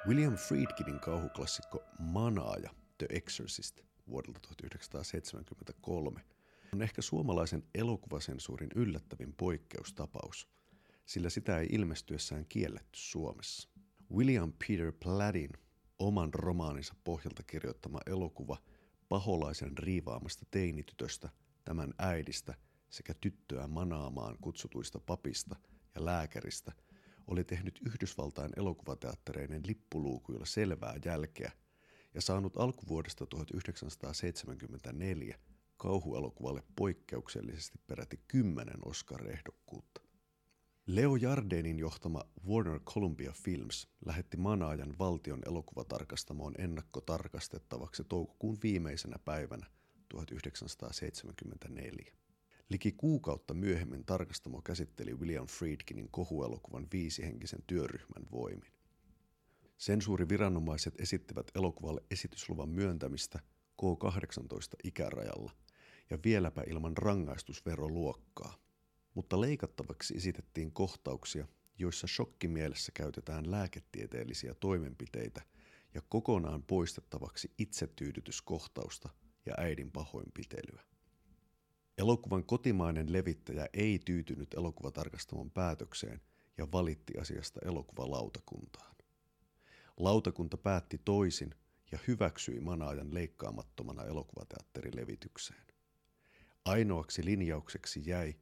[0.06, 6.20] William Friedkinin kauhuklassikko Manaaja The Exorcist vuodelta 1973
[6.74, 10.48] on ehkä suomalaisen elokuvasensuurin yllättävin poikkeustapaus,
[11.06, 13.68] sillä sitä ei ilmestyessään kielletty Suomessa.
[14.14, 15.50] William Peter Pladdin
[15.98, 18.56] oman romaaninsa pohjalta kirjoittama elokuva
[19.08, 21.28] paholaisen riivaamasta teinitytöstä,
[21.64, 22.54] tämän äidistä
[22.90, 25.56] sekä tyttöä manaamaan kutsutuista papista
[25.94, 26.72] ja lääkäristä–
[27.26, 31.52] oli tehnyt Yhdysvaltain elokuvateattereiden lippuluukuilla selvää jälkeä
[32.14, 35.38] ja saanut alkuvuodesta 1974
[35.76, 40.00] kauhuelokuvalle poikkeuksellisesti peräti kymmenen Oscar-ehdokkuutta.
[40.86, 49.66] Leo Jardenin johtama Warner Columbia Films lähetti Manaajan valtion elokuvatarkastamoon ennakkotarkastettavaksi toukokuun viimeisenä päivänä
[50.08, 52.25] 1974.
[52.68, 58.72] Liki kuukautta myöhemmin tarkastamo käsitteli William Friedkinin kohuelokuvan viisihenkisen työryhmän voimin.
[59.78, 63.38] Sensuuriviranomaiset esittivät elokuvalle esitysluvan myöntämistä
[63.82, 65.52] K18 ikärajalla
[66.10, 68.58] ja vieläpä ilman rangaistusveroluokkaa.
[69.14, 71.48] Mutta leikattavaksi esitettiin kohtauksia,
[71.78, 75.42] joissa shokkimielessä käytetään lääketieteellisiä toimenpiteitä
[75.94, 79.08] ja kokonaan poistettavaksi itsetyydytyskohtausta
[79.46, 80.95] ja äidin pahoinpitelyä.
[81.98, 86.20] Elokuvan kotimainen levittäjä ei tyytynyt elokuvatarkastamon päätökseen
[86.58, 88.96] ja valitti asiasta elokuvalautakuntaan.
[89.96, 91.54] Lautakunta päätti toisin
[91.92, 95.66] ja hyväksyi manaajan leikkaamattomana elokuvateatterilevitykseen.
[96.64, 98.34] Ainoaksi linjaukseksi jäi,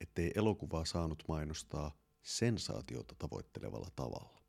[0.00, 4.42] ettei elokuvaa saanut mainostaa sensaatiota tavoittelevalla tavalla.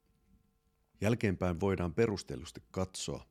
[1.01, 3.25] Jälkeenpäin voidaan perustellusti katsoa,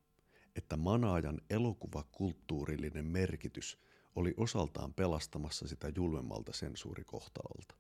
[0.57, 3.79] että manaajan elokuvakulttuurillinen merkitys
[4.15, 7.75] oli osaltaan pelastamassa sitä julmemmalta sensuurikohtalolta.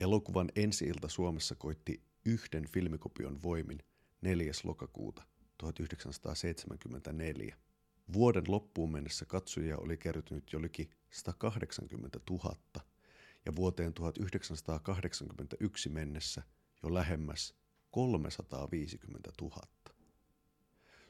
[0.00, 3.78] Elokuvan ensi-ilta Suomessa koitti yhden filmikopion voimin
[4.20, 4.52] 4.
[4.64, 5.22] lokakuuta
[5.58, 7.56] 1974.
[8.12, 12.56] Vuoden loppuun mennessä katsojia oli kertynyt jo liki 180 000
[13.46, 16.42] ja vuoteen 1981 mennessä
[16.82, 17.54] jo lähemmäs
[17.90, 19.79] 350 000.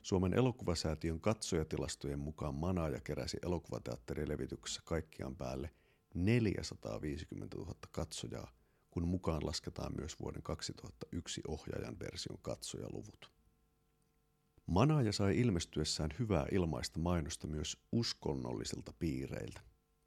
[0.03, 5.71] Suomen elokuvasäätiön katsojatilastojen mukaan Manaaja keräsi elokuvateatterilevityksessä kaikkiaan päälle
[6.15, 8.53] 450 000 katsojaa,
[8.91, 13.31] kun mukaan lasketaan myös vuoden 2001 ohjaajan version katsojaluvut.
[14.67, 19.61] Manaaja sai ilmestyessään hyvää ilmaista mainosta myös uskonnollisilta piireiltä.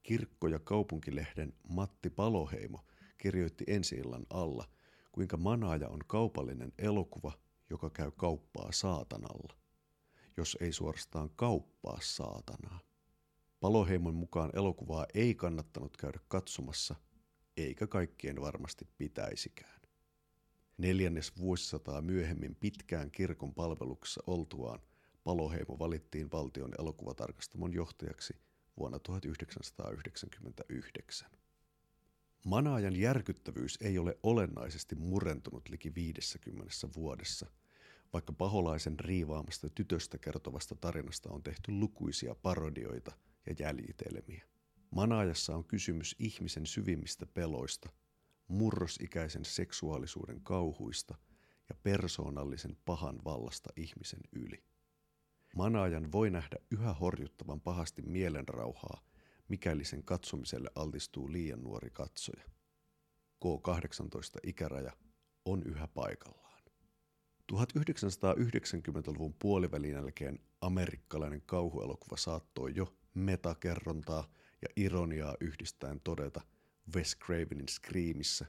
[0.03, 2.85] Kirkko- ja kaupunkilehden Matti Paloheimo
[3.17, 4.65] kirjoitti ensi illan alla,
[5.11, 7.31] kuinka Manaaja on kaupallinen elokuva,
[7.69, 9.62] joka käy kauppaa saatanalla
[10.37, 12.79] jos ei suorastaan kauppaa saatanaa.
[13.59, 16.95] Paloheimon mukaan elokuvaa ei kannattanut käydä katsomassa,
[17.57, 19.81] eikä kaikkien varmasti pitäisikään.
[20.77, 24.79] Neljännes vuosisataa myöhemmin pitkään kirkon palveluksessa oltuaan
[25.23, 28.33] Paloheimo valittiin valtion elokuvatarkastamon johtajaksi
[28.77, 31.29] vuonna 1999.
[32.45, 37.47] Manaajan järkyttävyys ei ole olennaisesti murentunut liki 50 vuodessa–
[38.13, 43.11] vaikka paholaisen riivaamasta tytöstä kertovasta tarinasta on tehty lukuisia parodioita
[43.45, 44.47] ja jäljitelmiä.
[44.91, 47.89] Manaajassa on kysymys ihmisen syvimmistä peloista,
[48.47, 51.15] murrosikäisen seksuaalisuuden kauhuista
[51.69, 54.63] ja persoonallisen pahan vallasta ihmisen yli.
[55.55, 59.01] Manaajan voi nähdä yhä horjuttavan pahasti mielenrauhaa,
[59.47, 62.43] mikäli sen katsomiselle altistuu liian nuori katsoja.
[63.45, 64.91] K18 ikäraja
[65.45, 66.52] on yhä paikalla.
[67.51, 74.29] 1990-luvun puolivälin jälkeen amerikkalainen kauhuelokuva saattoi jo metakerrontaa
[74.61, 76.41] ja ironiaa yhdistäen todeta
[76.95, 78.45] Wes Cravenin Screamissa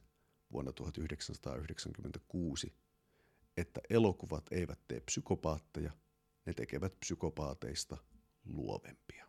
[0.52, 2.74] vuonna 1996,
[3.56, 5.92] että elokuvat eivät tee psykopaatteja,
[6.46, 7.96] ne tekevät psykopaateista
[8.44, 9.26] luovempia.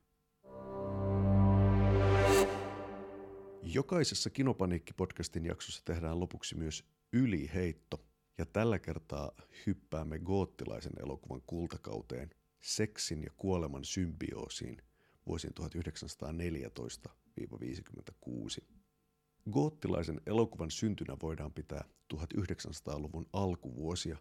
[3.64, 8.02] Jokaisessa Kinopaniikki-podcastin jaksossa tehdään lopuksi myös yliheitto–
[8.38, 9.32] ja tällä kertaa
[9.66, 12.30] hyppäämme goottilaisen elokuvan kultakauteen,
[12.62, 14.78] seksin ja kuoleman symbioosiin
[15.28, 15.64] vuosien 1914-56.
[19.52, 24.18] Goottilaisen elokuvan syntynä voidaan pitää 1900-luvun alkuvuosia,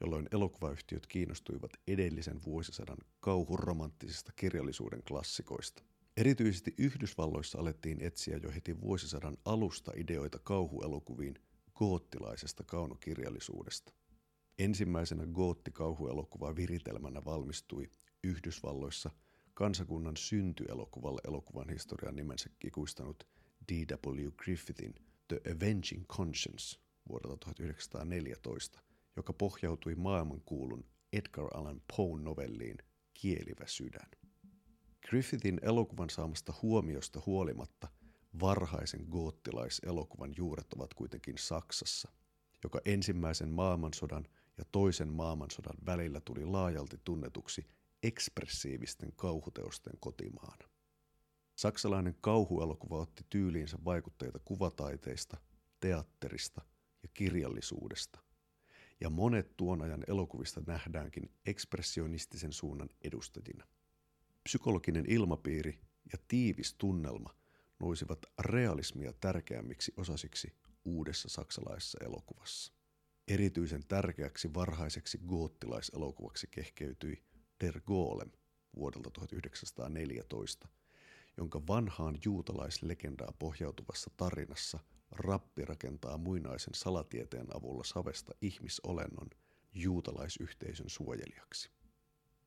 [0.00, 5.82] jolloin elokuvayhtiöt kiinnostuivat edellisen vuosisadan kauhuromanttisista kirjallisuuden klassikoista.
[6.16, 11.34] Erityisesti Yhdysvalloissa alettiin etsiä jo heti vuosisadan alusta ideoita kauhuelokuviin–
[11.82, 13.92] goottilaisesta kaunokirjallisuudesta.
[14.58, 17.90] Ensimmäisenä goottikauhuelokuva viritelmänä valmistui
[18.24, 19.10] Yhdysvalloissa
[19.54, 23.28] kansakunnan syntyelokuvalle elokuvan historian nimensä kikuistanut
[23.72, 24.30] D.W.
[24.30, 24.94] Griffithin
[25.28, 28.80] The Avenging Conscience vuodelta 1914,
[29.16, 32.76] joka pohjautui maailmankuulun Edgar Allan Poe novelliin
[33.14, 34.08] Kielivä sydän.
[35.08, 37.88] Griffithin elokuvan saamasta huomiosta huolimatta–
[38.40, 42.12] varhaisen goottilaiselokuvan juuret ovat kuitenkin Saksassa,
[42.64, 44.26] joka ensimmäisen maailmansodan
[44.58, 47.66] ja toisen maailmansodan välillä tuli laajalti tunnetuksi
[48.02, 50.68] ekspressiivisten kauhuteosten kotimaana.
[51.54, 55.36] Saksalainen kauhuelokuva otti tyyliinsä vaikutteita kuvataiteista,
[55.80, 56.60] teatterista
[57.02, 58.20] ja kirjallisuudesta,
[59.00, 63.66] ja monet tuon ajan elokuvista nähdäänkin ekspressionistisen suunnan edustajina.
[64.44, 65.80] Psykologinen ilmapiiri
[66.12, 67.34] ja tiivis tunnelma–
[67.82, 70.52] nousivat realismia tärkeämmiksi osasiksi
[70.84, 72.72] uudessa saksalaisessa elokuvassa.
[73.28, 77.22] Erityisen tärkeäksi varhaiseksi goottilaiselokuvaksi kehkeytyi
[77.60, 78.30] Der Golem
[78.76, 80.68] vuodelta 1914,
[81.36, 84.78] jonka vanhaan juutalaislegendaa pohjautuvassa tarinassa
[85.10, 89.30] rappi rakentaa muinaisen salatieteen avulla savesta ihmisolennon
[89.74, 91.70] juutalaisyhteisön suojelijaksi.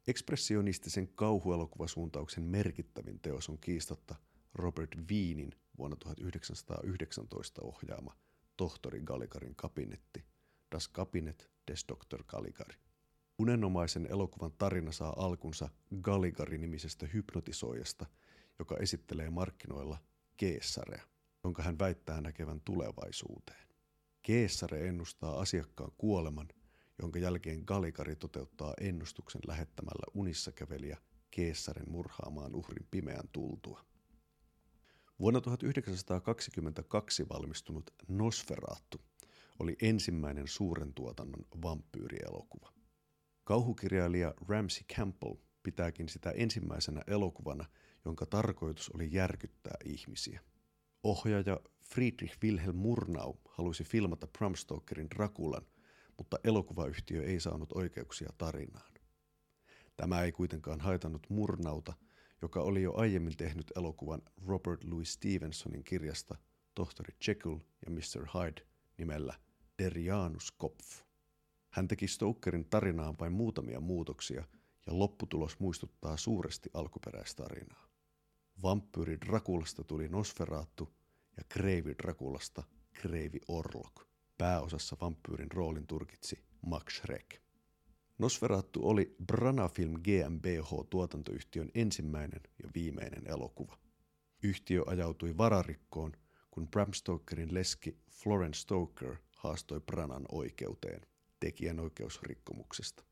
[0.08, 4.16] Ekspressionistisen kauhuelokuvasuuntauksen merkittävin teos on kiistatta–
[4.56, 8.18] Robert Wienin vuonna 1919 ohjaama
[8.58, 10.26] tohtori Gallikarin kabinetti,
[10.72, 12.24] Das Kabinet des Dr.
[12.24, 12.76] Galligari.
[13.40, 15.70] Unenomaisen elokuvan tarina saa alkunsa
[16.02, 18.06] Galligari-nimisestä hypnotisoijasta,
[18.60, 19.98] joka esittelee markkinoilla
[20.38, 21.04] Keessareä,
[21.44, 23.68] jonka hän väittää näkevän tulevaisuuteen.
[24.22, 26.48] Keessare ennustaa asiakkaan kuoleman,
[27.02, 30.98] jonka jälkeen Galligari toteuttaa ennustuksen lähettämällä unissa kävelijä
[31.32, 33.86] Keessaren murhaamaan uhrin pimeän tultua.
[35.20, 39.02] Vuonna 1922 valmistunut Nosferatu
[39.60, 42.74] oli ensimmäinen suuren tuotannon vampyyrielokuva.
[43.44, 47.66] Kauhukirjailija Ramsey Campbell pitääkin sitä ensimmäisenä elokuvana,
[48.06, 50.42] jonka tarkoitus oli järkyttää ihmisiä.
[51.04, 51.60] Ohjaaja
[51.90, 55.66] Friedrich Wilhelm Murnau halusi filmata Bram Stokerin Drakulan,
[56.18, 58.92] mutta elokuvayhtiö ei saanut oikeuksia tarinaan.
[59.98, 61.94] Tämä ei kuitenkaan haitannut Murnauta,
[62.46, 66.36] joka oli jo aiemmin tehnyt elokuvan Robert Louis Stevensonin kirjasta
[66.76, 68.28] Tohtori Jekyll ja Mr.
[68.34, 68.62] Hyde
[68.98, 69.34] nimellä
[69.80, 71.02] Derianus Kopf.
[71.70, 74.44] Hän teki Stokerin tarinaan vain muutamia muutoksia
[74.88, 77.88] ja lopputulos muistuttaa suuresti alkuperäistarinaa.
[78.62, 80.96] Vampyyri Drakulasta tuli Nosferatu
[81.38, 84.08] ja Kreivi Drakulasta Kreivi Orlok.
[84.38, 87.45] Pääosassa vampyyrin roolin turkitsi Max Schreck.
[88.18, 93.78] Nosferatu oli Branafilm GmbH-tuotantoyhtiön ensimmäinen ja viimeinen elokuva.
[94.44, 96.12] Yhtiö ajautui vararikkoon,
[96.52, 101.02] kun Bram Stokerin leski Florence Stoker haastoi Branan oikeuteen
[101.40, 103.04] tekijänoikeusrikkomuksesta.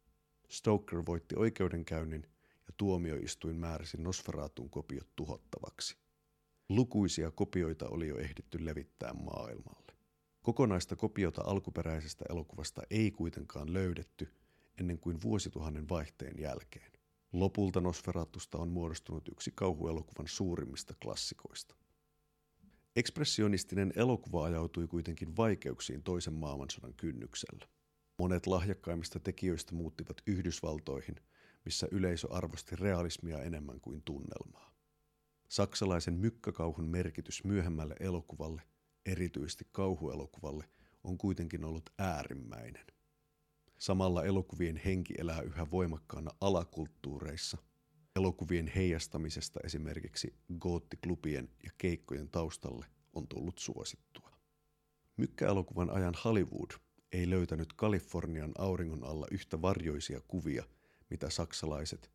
[0.49, 2.23] Stoker voitti oikeudenkäynnin
[2.67, 5.97] ja tuomioistuin määräsi Nosferatun kopiot tuhottavaksi.
[6.69, 9.93] Lukuisia kopioita oli jo ehditty levittää maailmalle.
[10.41, 14.33] Kokonaista kopiota alkuperäisestä elokuvasta ei kuitenkaan löydetty
[14.79, 16.91] ennen kuin vuosituhannen vaihteen jälkeen.
[17.33, 21.75] Lopulta Nosferatusta on muodostunut yksi kauhuelokuvan suurimmista klassikoista.
[22.95, 27.67] Ekspressionistinen elokuva ajautui kuitenkin vaikeuksiin toisen maailmansodan kynnyksellä.
[28.19, 31.15] Monet lahjakkaimmista tekijöistä muuttivat Yhdysvaltoihin,
[31.65, 34.73] missä yleisö arvosti realismia enemmän kuin tunnelmaa.
[35.49, 38.61] Saksalaisen mykkäkauhun merkitys myöhemmälle elokuvalle,
[39.05, 40.69] erityisesti kauhuelokuvalle,
[41.03, 42.85] on kuitenkin ollut äärimmäinen.
[43.83, 47.57] Samalla elokuvien henki elää yhä voimakkaana alakulttuureissa.
[48.15, 54.29] Elokuvien heijastamisesta esimerkiksi goottiklubien ja keikkojen taustalle on tullut suosittua.
[55.17, 56.71] Mykkäelokuvan ajan Hollywood
[57.11, 60.63] ei löytänyt Kalifornian auringon alla yhtä varjoisia kuvia,
[61.09, 62.11] mitä saksalaiset,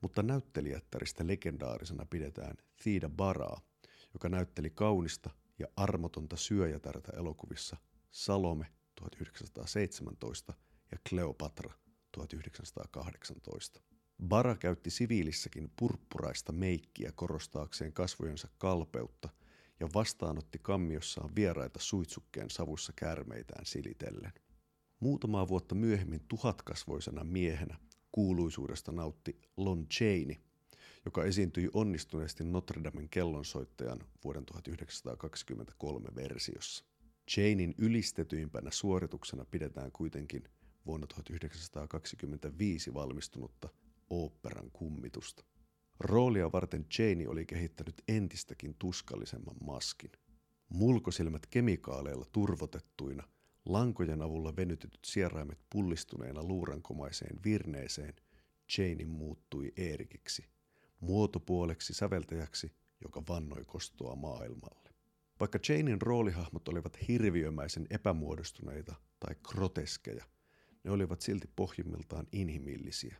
[0.00, 3.60] mutta näyttelijättäristä legendaarisena pidetään Theda Baraa,
[4.14, 7.76] joka näytteli kaunista ja armotonta syöjätärtä elokuvissa
[8.10, 11.72] Salome 1917 ja Cleopatra
[12.12, 13.80] 1918.
[14.28, 19.28] Bara käytti siviilissäkin purppuraista meikkiä korostaakseen kasvojensa kalpeutta
[19.80, 24.32] ja vastaanotti kammiossaan vieraita suitsukkeen savussa kärmeitään silitellen.
[25.00, 27.78] Muutamaa vuotta myöhemmin tuhatkasvoisena miehenä
[28.12, 30.36] kuuluisuudesta nautti Lon Chaney,
[31.04, 36.84] joka esiintyi onnistuneesti Notre Damen kellonsoittajan vuoden 1923 versiossa.
[37.30, 40.44] Chaneyn ylistetyimpänä suorituksena pidetään kuitenkin
[40.86, 43.68] vuonna 1925 valmistunutta
[44.10, 45.44] oopperan kummitusta.
[46.00, 50.12] Roolia varten Jane oli kehittänyt entistäkin tuskallisemman maskin.
[50.68, 53.22] Mulkosilmät kemikaaleilla turvotettuina,
[53.64, 58.14] lankojen avulla venytetyt sieraimet pullistuneena luurankomaiseen virneeseen,
[58.78, 60.44] Jane muuttui Eerikiksi,
[61.00, 62.72] muotopuoleksi säveltäjäksi,
[63.04, 64.90] joka vannoi kostoa maailmalle.
[65.40, 70.24] Vaikka Janein roolihahmot olivat hirviömäisen epämuodostuneita tai groteskeja,
[70.86, 73.16] ne olivat silti pohjimmiltaan inhimillisiä.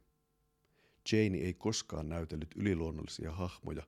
[1.12, 3.82] Jane ei koskaan näytellyt yliluonnollisia hahmoja,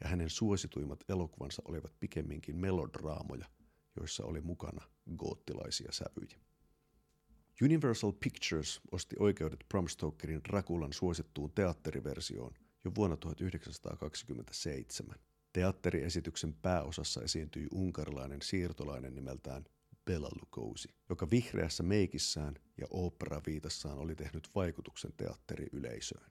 [0.00, 3.46] ja hänen suosituimmat elokuvansa olivat pikemminkin melodraamoja,
[3.96, 6.38] joissa oli mukana goottilaisia sävyjä.
[7.62, 12.54] Universal Pictures osti oikeudet Bram Stokerin Drakulan suosittuun teatteriversioon
[12.84, 15.16] jo vuonna 1927.
[15.52, 19.64] Teatteriesityksen pääosassa esiintyi unkarilainen siirtolainen nimeltään
[20.04, 26.30] Bela Lugosi, joka vihreässä meikissään ja operaviitassaan oli tehnyt vaikutuksen teatteriyleisöön.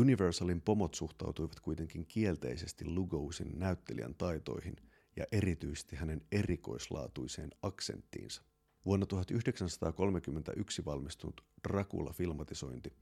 [0.00, 4.76] Universalin pomot suhtautuivat kuitenkin kielteisesti Lugosin näyttelijän taitoihin
[5.16, 8.42] ja erityisesti hänen erikoislaatuiseen aksenttiinsa.
[8.84, 12.92] Vuonna 1931 valmistunut Dracula-filmatisointi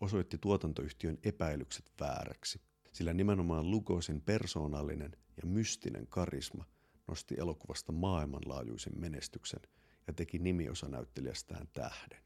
[0.00, 2.60] osoitti tuotantoyhtiön epäilykset vääräksi,
[2.92, 6.64] sillä nimenomaan Lugosin persoonallinen ja mystinen karisma
[7.08, 9.60] nosti elokuvasta maailmanlaajuisen menestyksen
[10.06, 12.22] ja teki nimiosanäyttelijästään tähden.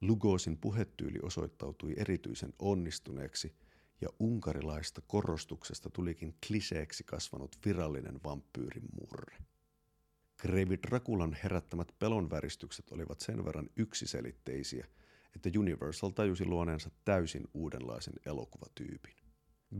[0.00, 3.54] Lugosin puhetyyli osoittautui erityisen onnistuneeksi
[4.00, 9.36] ja unkarilaista korostuksesta tulikin kliseeksi kasvanut virallinen vampyyrin murre.
[10.36, 14.86] Kreivi Drakulan herättämät pelonväristykset olivat sen verran yksiselitteisiä,
[15.36, 19.14] että Universal tajusi luoneensa täysin uudenlaisen elokuvatyypin.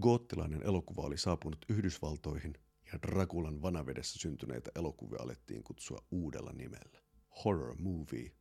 [0.00, 2.54] Goottilainen elokuva oli saapunut Yhdysvaltoihin
[2.92, 7.00] ja Drakulan vanavedessä syntyneitä elokuvia alettiin kutsua uudella nimellä.
[7.44, 8.32] Horror movie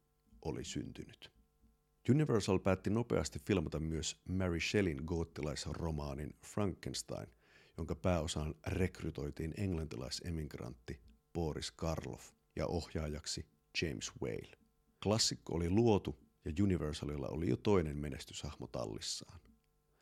[0.41, 1.32] oli syntynyt.
[2.10, 7.28] Universal päätti nopeasti filmata myös Mary Shelleyn goottilaisromaanin Frankenstein,
[7.78, 11.00] jonka pääosaan rekrytoitiin englantilaisemigrantti
[11.34, 13.46] Boris Karloff ja ohjaajaksi
[13.82, 14.58] James Whale.
[15.04, 16.16] Klassikko oli luotu
[16.46, 19.39] ja Universalilla oli jo toinen menestyshahmo tallissaan.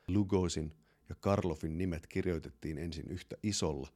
[0.08, 0.74] Lugosin
[1.10, 3.88] ja Karloffin nimet kirjoitettiin ensin yhtä isolla,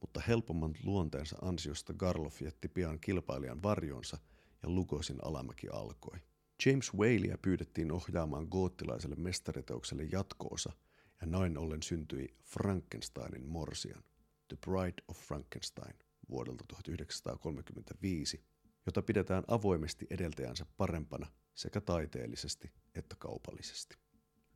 [0.00, 4.18] mutta helpomman luonteensa ansiosta Garloff jätti pian kilpailijan varjonsa
[4.62, 6.18] ja Lugosin alamäki alkoi.
[6.66, 10.72] James Whalea pyydettiin ohjaamaan goottilaiselle mestariteokselle jatkoosa
[11.20, 14.04] ja näin ollen syntyi Frankensteinin morsian,
[14.48, 15.94] The Bride of Frankenstein
[16.30, 18.44] vuodelta 1935,
[18.86, 23.96] jota pidetään avoimesti edeltäjänsä parempana sekä taiteellisesti että kaupallisesti.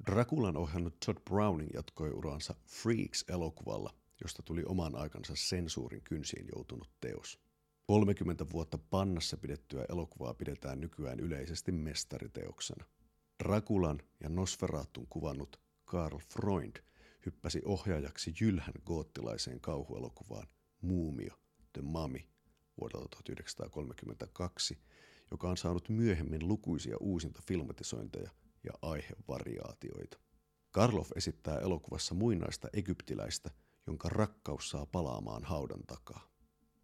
[0.06, 7.38] Drakulan ohjannut Todd Browning jatkoi uransa Freaks-elokuvalla, josta tuli oman aikansa sensuurin kynsiin joutunut teos.
[7.86, 12.84] 30 vuotta pannassa pidettyä elokuvaa pidetään nykyään yleisesti mestariteoksena.
[13.44, 16.76] Drakulan ja Nosferatun kuvannut Karl Freund
[17.26, 20.46] hyppäsi ohjaajaksi jylhän goottilaiseen kauhuelokuvaan
[20.80, 21.34] Muumio,
[21.72, 22.20] The Mummy
[22.80, 24.78] vuodelta 1932,
[25.30, 28.30] joka on saanut myöhemmin lukuisia uusinta filmatisointeja
[28.64, 30.18] ja aihevariaatioita.
[30.70, 33.50] Karloff esittää elokuvassa muinaista egyptiläistä,
[33.90, 36.30] jonka rakkaus saa palaamaan haudan takaa.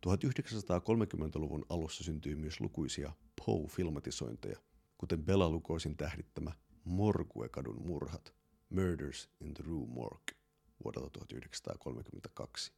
[0.06, 3.12] 1930-luvun alussa syntyi myös lukuisia
[3.44, 4.60] Poe-filmatisointeja,
[4.98, 6.52] kuten Bela Lukoosin tähdittämä
[6.84, 8.34] Morgue-kadun murhat,
[8.70, 10.36] Murders in the Rue Morgue
[10.84, 12.72] vuodelta 1932,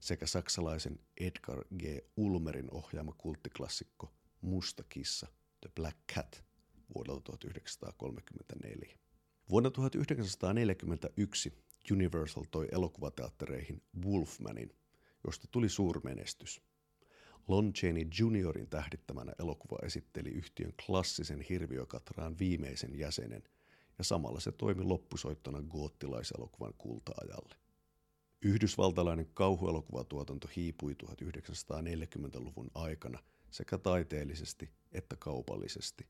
[0.00, 1.82] sekä saksalaisen Edgar G.
[2.16, 5.26] Ulmerin ohjaama kulttiklassikko Musta kissa,
[5.60, 6.44] The Black Cat
[6.94, 8.98] vuodelta 1934.
[9.50, 14.76] Vuonna 1941 Universal toi elokuvateattereihin Wolfmanin,
[15.26, 16.62] josta tuli suurmenestys.
[17.48, 23.42] Lon Chaney Juniorin tähdittämänä elokuva esitteli yhtiön klassisen hirviökatraan viimeisen jäsenen,
[23.98, 27.54] ja samalla se toimi loppusoittona goottilaiselokuvan kulta-ajalle.
[28.42, 33.18] Yhdysvaltalainen kauhuelokuvatuotanto hiipui 1940-luvun aikana
[33.50, 36.06] sekä taiteellisesti että kaupallisesti,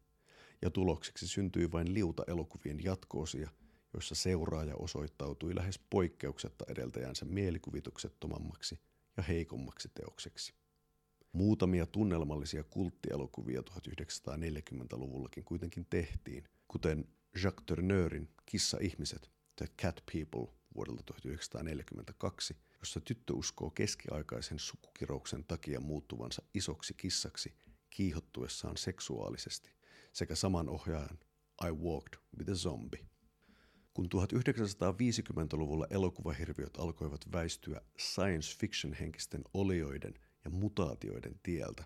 [0.62, 3.50] ja tulokseksi syntyi vain liuta elokuvien jatkoosia,
[3.94, 8.80] joissa seuraaja osoittautui lähes poikkeuksetta edeltäjänsä mielikuvituksettomammaksi
[9.16, 10.54] ja heikommaksi teokseksi.
[11.32, 17.08] Muutamia tunnelmallisia kulttielokuvia 1940-luvullakin kuitenkin tehtiin, kuten
[17.42, 26.42] Jacques Turneurin Kissa-ihmiset, The Cat People vuodelta 1942, jossa tyttö uskoo keskiaikaisen sukukirouksen takia muuttuvansa
[26.54, 27.54] isoksi kissaksi
[27.90, 29.70] kiihottuessaan seksuaalisesti,
[30.12, 31.18] sekä saman ohjaajan
[31.66, 33.13] I Walked with a Zombie.
[33.94, 40.14] Kun 1950-luvulla elokuvahirviöt alkoivat väistyä science fiction henkisten olioiden
[40.44, 41.84] ja mutaatioiden tieltä,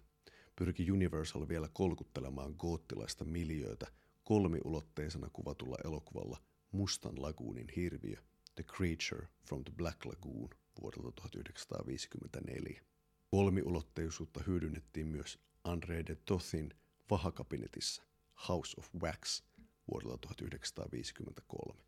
[0.57, 3.87] pyrki Universal vielä kolkuttelemaan goottilaista miljöötä
[4.25, 6.39] kolmiulotteisena kuvatulla elokuvalla
[6.73, 8.17] Mustan laguunin hirviö
[8.55, 10.51] The Creature from the Black Lagoon
[10.83, 12.83] vuodelta 1954.
[13.31, 15.39] Kolmiulotteisuutta hyödynnettiin myös
[15.69, 16.75] André de Tothin
[17.11, 18.03] vahakabinetissa
[18.49, 19.43] House of Wax
[19.91, 21.88] vuodelta 1953.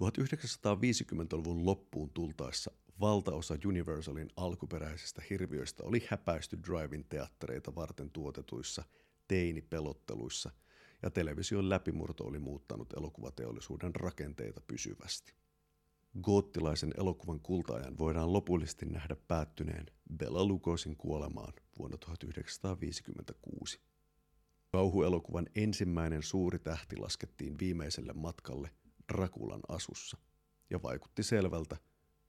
[0.00, 2.70] 1950-luvun loppuun tultaessa
[3.00, 8.84] valtaosa Universalin alkuperäisistä hirviöistä oli häpäisty drive-in teattereita varten tuotetuissa
[9.28, 10.50] teinipelotteluissa–
[11.02, 15.34] ja television läpimurto oli muuttanut elokuvateollisuuden rakenteita pysyvästi.
[16.22, 19.86] Goottilaisen elokuvan kultaajan voidaan lopullisesti nähdä päättyneen
[20.16, 23.80] Bela Lugosin kuolemaan vuonna 1956.
[24.72, 28.70] Kauhuelokuvan ensimmäinen suuri tähti laskettiin viimeiselle matkalle
[29.12, 30.16] Drakulan asussa,
[30.70, 31.76] ja vaikutti selvältä,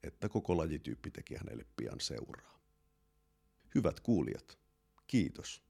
[0.03, 2.59] että koko lajityyppi teki hänelle pian seuraa.
[3.75, 4.59] Hyvät kuulijat,
[5.07, 5.63] kiitos.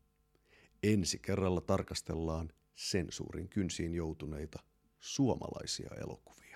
[0.83, 4.59] Ensi kerralla tarkastellaan sensuurin kynsiin joutuneita
[4.99, 6.46] suomalaisia elokuvia.